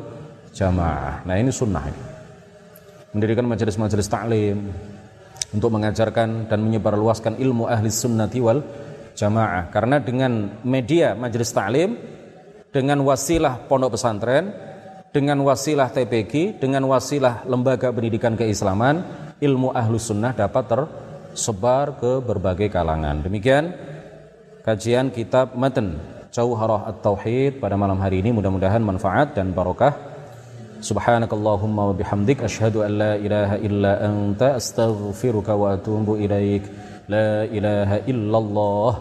jamaah. 0.54 1.26
Nah 1.26 1.36
ini 1.38 1.54
sunnah 1.54 1.84
ini. 1.86 2.02
Mendirikan 3.12 3.46
majelis-majelis 3.50 4.08
taklim 4.08 4.72
untuk 5.52 5.70
mengajarkan 5.74 6.48
dan 6.48 6.60
menyebarluaskan 6.64 7.38
ilmu 7.38 7.70
ahli 7.70 7.90
sunnati 7.90 8.40
wal 8.42 8.62
jamaah. 9.14 9.70
Karena 9.70 10.02
dengan 10.02 10.62
media 10.66 11.14
majelis 11.14 11.52
taklim, 11.54 11.98
dengan 12.72 13.04
wasilah 13.04 13.68
pondok 13.68 14.00
pesantren, 14.00 14.71
dengan 15.12 15.44
wasilah 15.44 15.92
TPG, 15.92 16.58
dengan 16.58 16.88
wasilah 16.88 17.44
lembaga 17.44 17.92
pendidikan 17.92 18.40
keislaman, 18.40 19.04
ilmu 19.44 19.76
ahlu 19.76 20.00
sunnah 20.00 20.32
dapat 20.32 20.64
tersebar 20.72 22.00
ke 22.00 22.24
berbagai 22.24 22.72
kalangan. 22.72 23.20
Demikian 23.20 23.76
kajian 24.64 25.12
kitab 25.12 25.54
Matan 25.60 26.00
Jauharah 26.32 26.88
At-Tauhid 26.88 27.60
pada 27.60 27.76
malam 27.76 28.00
hari 28.00 28.24
ini 28.24 28.32
mudah-mudahan 28.32 28.80
manfaat 28.80 29.36
dan 29.36 29.52
barokah. 29.52 29.92
Subhanakallahumma 30.80 31.92
wa 31.92 31.94
bihamdik 31.94 32.42
asyhadu 32.48 32.88
an 32.88 32.92
la 32.96 33.14
ilaha 33.20 33.60
illa 33.60 34.00
anta 34.00 34.56
astaghfiruka 34.56 35.60
wa 35.60 35.76
atubu 35.76 36.16
ilaik. 36.16 36.64
La 37.12 37.44
ilaha 37.52 38.00
illallah. 38.08 38.92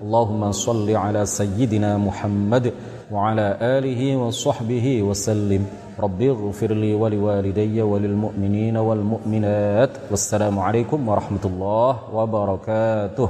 Allahumma 0.00 0.54
salli 0.56 0.96
ala 0.96 1.28
sayyidina 1.28 2.00
Muhammad 2.00 2.72
وعلى 3.12 3.56
آله 3.60 4.16
وصحبه 4.16 5.02
وسلم. 5.02 5.66
ربي 6.00 6.30
اغفر 6.30 6.72
لي 6.72 6.94
ولوالدي 6.94 7.82
وللمؤمنين 7.82 8.76
والمؤمنات. 8.76 9.90
والسلام 10.10 10.58
عليكم 10.58 11.08
ورحمة 11.08 11.44
الله 11.44 11.92
وبركاته. 12.14 13.28